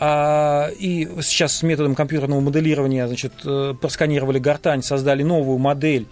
и 0.00 1.08
сейчас 1.22 1.58
с 1.58 1.62
методом 1.62 1.94
компьютерного 1.94 2.40
моделирования 2.40 3.06
значит, 3.06 3.32
э, 3.44 3.74
просканировали 3.78 4.38
гортань, 4.38 4.82
создали 4.82 5.22
новую 5.22 5.58
модель, 5.58 6.06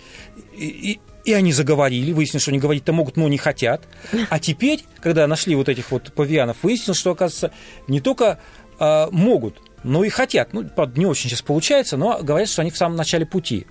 и, 0.52 1.00
и 1.24 1.32
они 1.32 1.52
заговорили, 1.52 2.12
выяснилось, 2.12 2.42
что 2.42 2.50
они 2.50 2.58
говорить-то 2.58 2.92
могут, 2.92 3.16
но 3.16 3.28
не 3.28 3.38
хотят. 3.38 3.82
А 4.30 4.38
теперь, 4.38 4.84
когда 5.00 5.26
нашли 5.26 5.54
вот 5.54 5.68
этих 5.68 5.90
вот 5.90 6.12
павианов, 6.12 6.58
выяснилось, 6.62 6.98
что, 6.98 7.10
оказывается, 7.10 7.52
не 7.86 8.00
только 8.00 8.38
а, 8.78 9.08
могут, 9.10 9.60
но 9.84 10.04
и 10.04 10.08
хотят. 10.08 10.52
Ну, 10.52 10.64
правда, 10.64 10.98
не 10.98 11.06
очень 11.06 11.28
сейчас 11.28 11.42
получается, 11.42 11.96
но 11.96 12.18
говорят, 12.22 12.48
что 12.48 12.62
они 12.62 12.70
в 12.70 12.76
самом 12.76 12.96
начале 12.96 13.26
пути. 13.26 13.66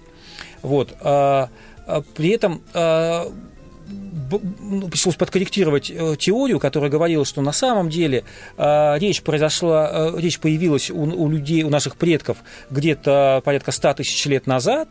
Вот. 0.61 0.95
А, 1.01 1.49
а, 1.86 2.01
при 2.01 2.30
этом 2.30 2.61
а, 2.74 3.32
пришлось 4.91 5.15
подкорректировать 5.15 5.89
э, 5.89 6.15
теорию, 6.17 6.59
которая 6.59 6.89
говорила, 6.89 7.25
что 7.25 7.41
на 7.41 7.51
самом 7.51 7.89
деле 7.89 8.23
э, 8.57 8.97
речь 8.99 9.21
произошла, 9.21 9.89
э, 9.91 10.19
речь 10.19 10.39
появилась 10.39 10.89
у, 10.89 11.01
у 11.01 11.29
людей, 11.29 11.63
у 11.63 11.69
наших 11.69 11.95
предков 11.95 12.38
где-то 12.69 13.41
порядка 13.43 13.71
100 13.71 13.95
тысяч 13.95 14.25
лет 14.25 14.47
назад, 14.47 14.89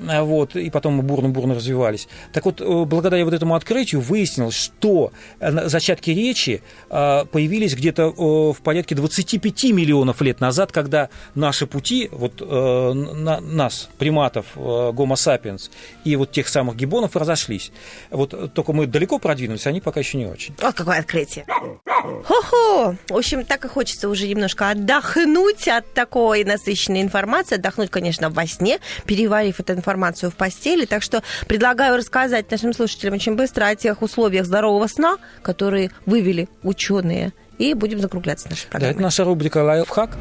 вот, 0.00 0.56
и 0.56 0.70
потом 0.70 0.94
мы 0.94 1.02
бурно-бурно 1.02 1.54
развивались. 1.54 2.08
Так 2.32 2.44
вот, 2.44 2.60
э, 2.60 2.84
благодаря 2.84 3.24
вот 3.24 3.34
этому 3.34 3.54
открытию 3.54 4.00
выяснилось, 4.00 4.54
что 4.54 5.12
э, 5.40 5.68
зачатки 5.68 6.10
речи 6.10 6.62
э, 6.90 7.24
появились 7.30 7.74
где-то 7.74 8.10
в 8.52 8.60
порядке 8.62 8.94
25 8.94 9.64
миллионов 9.72 10.20
лет 10.20 10.40
назад, 10.40 10.72
когда 10.72 11.08
наши 11.34 11.66
пути, 11.66 12.08
вот 12.12 12.40
нас, 12.40 13.88
приматов, 13.98 14.46
гомо 14.54 15.16
сапиенс, 15.16 15.70
и 16.04 16.16
вот 16.16 16.32
тех 16.32 16.48
самых 16.48 16.76
гибонов 16.76 17.16
разошлись. 17.16 17.72
Вот 18.10 18.54
только 18.54 18.72
мы 18.72 18.86
далеко 18.86 19.18
продвинулись, 19.18 19.66
они 19.66 19.80
пока 19.80 20.00
еще 20.00 20.18
не 20.18 20.26
очень. 20.26 20.54
О, 20.60 20.72
какое 20.72 20.98
открытие! 20.98 21.44
Хо-хо! 21.46 22.96
В 23.08 23.16
общем, 23.16 23.44
так 23.44 23.64
и 23.64 23.68
хочется 23.68 24.08
уже 24.08 24.26
немножко 24.26 24.70
отдохнуть 24.70 25.68
от 25.68 25.92
такой 25.94 26.44
насыщенной 26.44 27.02
информации, 27.02 27.56
отдохнуть, 27.56 27.90
конечно, 27.90 28.30
во 28.30 28.46
сне, 28.46 28.78
переварив 29.06 29.60
эту 29.60 29.74
информацию 29.82 30.30
в 30.30 30.34
постели. 30.34 30.84
Так 30.84 31.02
что 31.02 31.22
предлагаю 31.46 31.96
рассказать 31.96 32.50
нашим 32.50 32.72
слушателям 32.72 33.14
очень 33.14 33.34
быстро 33.34 33.66
о 33.66 33.74
тех 33.74 34.02
условиях 34.02 34.46
здорового 34.46 34.86
сна, 34.86 35.16
которые 35.42 35.90
вывели 36.06 36.48
ученые. 36.62 37.32
И 37.58 37.74
будем 37.74 38.00
закругляться 38.00 38.48
нашей 38.48 38.66
программой. 38.68 38.94
Да, 38.94 38.96
это 38.96 39.02
наша 39.02 39.24
рубрика 39.24 39.58
«Лайфхак». 39.58 40.16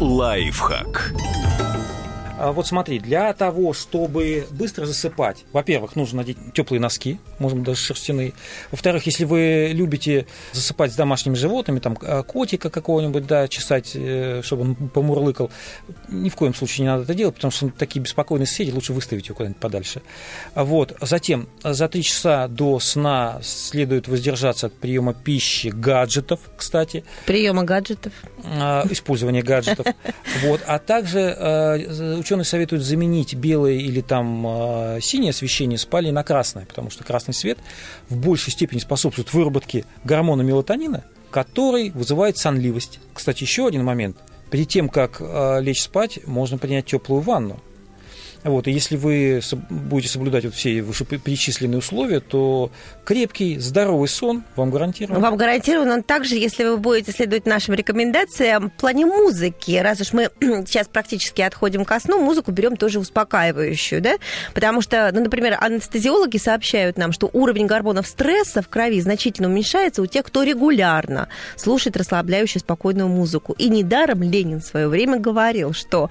Лайфхак. 0.00 1.12
А 2.38 2.52
вот 2.52 2.66
смотри, 2.66 2.98
для 2.98 3.32
того, 3.32 3.72
чтобы 3.72 4.46
быстро 4.50 4.84
засыпать, 4.84 5.44
во-первых, 5.52 5.96
нужно 5.96 6.18
надеть 6.18 6.36
теплые 6.52 6.80
носки, 6.80 7.18
можно 7.38 7.64
даже 7.64 7.80
шерстяные. 7.80 8.34
Во-вторых, 8.70 9.06
если 9.06 9.24
вы 9.24 9.70
любите 9.72 10.26
засыпать 10.52 10.92
с 10.92 10.96
домашними 10.96 11.34
животными, 11.34 11.78
там 11.78 11.96
а, 12.02 12.22
котика 12.22 12.68
какого-нибудь, 12.68 13.26
да, 13.26 13.48
чесать, 13.48 13.92
э, 13.94 14.42
чтобы 14.44 14.62
он 14.62 14.74
помурлыкал, 14.74 15.50
ни 16.08 16.28
в 16.28 16.36
коем 16.36 16.54
случае 16.54 16.84
не 16.84 16.90
надо 16.90 17.04
это 17.04 17.14
делать, 17.14 17.36
потому 17.36 17.50
что 17.50 17.70
такие 17.70 18.02
беспокойные 18.02 18.46
соседи, 18.46 18.70
лучше 18.70 18.92
выставить 18.92 19.26
его 19.26 19.36
куда-нибудь 19.36 19.60
подальше. 19.60 20.02
Вот. 20.54 20.94
Затем, 21.00 21.48
за 21.64 21.88
три 21.88 22.02
часа 22.02 22.48
до 22.48 22.78
сна 22.80 23.40
следует 23.42 24.08
воздержаться 24.08 24.66
от 24.66 24.74
приема 24.74 25.14
пищи, 25.14 25.68
гаджетов, 25.68 26.40
кстати. 26.56 27.04
Приема 27.24 27.64
гаджетов. 27.64 28.12
А, 28.44 28.84
использования 28.90 29.42
гаджетов. 29.42 29.86
Вот. 30.42 30.60
А 30.66 30.78
также 30.78 31.34
ученые 32.26 32.44
советуют 32.44 32.82
заменить 32.82 33.34
белое 33.34 33.74
или 33.74 34.00
там 34.00 34.44
а, 34.46 34.98
синее 35.00 35.30
освещение 35.30 35.78
спальни 35.78 36.10
на 36.10 36.24
красное, 36.24 36.66
потому 36.66 36.90
что 36.90 37.04
красный 37.04 37.34
свет 37.34 37.56
в 38.08 38.16
большей 38.16 38.52
степени 38.52 38.80
способствует 38.80 39.32
выработке 39.32 39.84
гормона 40.02 40.42
мелатонина, 40.42 41.04
который 41.30 41.90
вызывает 41.90 42.36
сонливость. 42.36 42.98
Кстати, 43.14 43.44
еще 43.44 43.68
один 43.68 43.84
момент. 43.84 44.16
Перед 44.50 44.68
тем, 44.68 44.88
как 44.88 45.18
а, 45.20 45.60
лечь 45.60 45.82
спать, 45.82 46.18
можно 46.26 46.58
принять 46.58 46.86
теплую 46.86 47.22
ванну. 47.22 47.60
Вот, 48.46 48.68
и 48.68 48.70
если 48.70 48.96
вы 48.96 49.40
будете 49.68 50.12
соблюдать 50.12 50.44
вот 50.44 50.54
все 50.54 50.80
вышеперечисленные 50.80 51.78
условия, 51.78 52.20
то 52.20 52.70
крепкий, 53.04 53.58
здоровый 53.58 54.08
сон 54.08 54.44
вам 54.54 54.70
гарантирован. 54.70 55.20
Вам 55.20 55.36
гарантирован 55.36 55.90
он 55.90 56.02
также, 56.04 56.36
если 56.36 56.64
вы 56.64 56.76
будете 56.76 57.10
следовать 57.10 57.44
нашим 57.44 57.74
рекомендациям 57.74 58.70
в 58.70 58.80
плане 58.80 59.04
музыки. 59.04 59.76
Раз 59.76 60.00
уж 60.00 60.12
мы 60.12 60.30
сейчас 60.40 60.86
практически 60.86 61.42
отходим 61.42 61.84
ко 61.84 61.98
сну, 61.98 62.20
музыку 62.20 62.52
берем 62.52 62.76
тоже 62.76 63.00
успокаивающую, 63.00 64.00
да? 64.00 64.14
Потому 64.54 64.80
что, 64.80 65.10
ну, 65.12 65.22
например, 65.22 65.58
анестезиологи 65.60 66.36
сообщают 66.36 66.98
нам, 66.98 67.12
что 67.12 67.28
уровень 67.32 67.66
гормонов 67.66 68.06
стресса 68.06 68.62
в 68.62 68.68
крови 68.68 69.00
значительно 69.00 69.48
уменьшается 69.48 70.02
у 70.02 70.06
тех, 70.06 70.24
кто 70.24 70.44
регулярно 70.44 71.28
слушает 71.56 71.96
расслабляющую 71.96 72.60
спокойную 72.60 73.08
музыку. 73.08 73.54
И 73.58 73.68
недаром 73.68 74.22
Ленин 74.22 74.60
в 74.60 74.64
свое 74.64 74.86
время 74.86 75.18
говорил, 75.18 75.72
что 75.72 76.10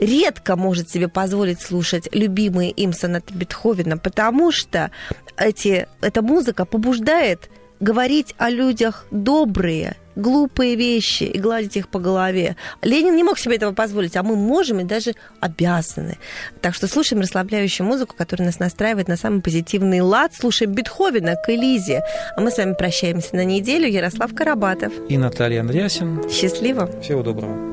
редко 0.00 0.56
может 0.56 0.90
себе 0.90 1.08
позволить 1.08 1.60
слушать 1.60 2.08
любимые 2.12 2.70
им 2.70 2.92
сонаты 2.92 3.32
Бетховена, 3.34 3.96
потому 3.96 4.50
что 4.50 4.90
эти, 5.36 5.86
эта 6.00 6.22
музыка 6.22 6.64
побуждает 6.64 7.50
говорить 7.80 8.34
о 8.36 8.50
людях 8.50 9.06
добрые, 9.10 9.96
глупые 10.16 10.76
вещи 10.76 11.24
и 11.24 11.38
гладить 11.38 11.76
их 11.76 11.88
по 11.88 11.98
голове. 11.98 12.56
Ленин 12.82 13.16
не 13.16 13.24
мог 13.24 13.38
себе 13.38 13.56
этого 13.56 13.72
позволить, 13.72 14.16
а 14.16 14.22
мы 14.22 14.36
можем 14.36 14.80
и 14.80 14.84
даже 14.84 15.14
обязаны. 15.40 16.18
Так 16.60 16.74
что 16.74 16.86
слушаем 16.86 17.22
расслабляющую 17.22 17.86
музыку, 17.86 18.14
которая 18.16 18.46
нас 18.46 18.58
настраивает 18.58 19.08
на 19.08 19.16
самый 19.16 19.40
позитивный 19.40 20.00
лад. 20.00 20.34
Слушаем 20.34 20.72
Бетховена 20.72 21.36
к 21.36 21.48
Элизе. 21.48 22.02
А 22.36 22.40
мы 22.40 22.50
с 22.50 22.58
вами 22.58 22.74
прощаемся 22.74 23.34
на 23.34 23.44
неделю. 23.44 23.88
Ярослав 23.88 24.34
Карабатов. 24.34 24.92
И 25.08 25.16
Наталья 25.16 25.60
Андреасин. 25.60 26.28
Счастливо. 26.28 26.90
Всего 27.00 27.22
доброго. 27.22 27.69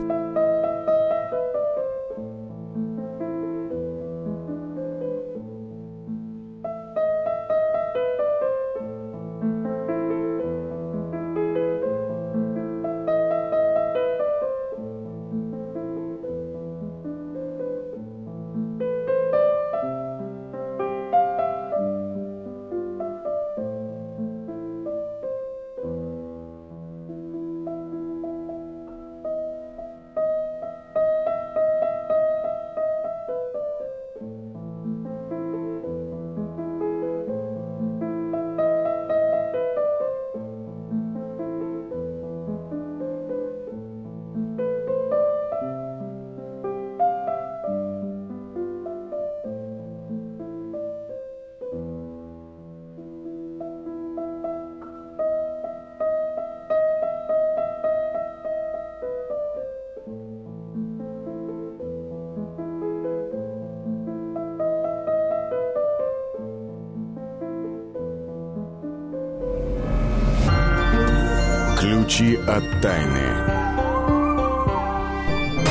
От 72.48 72.64
тайны. 72.82 73.37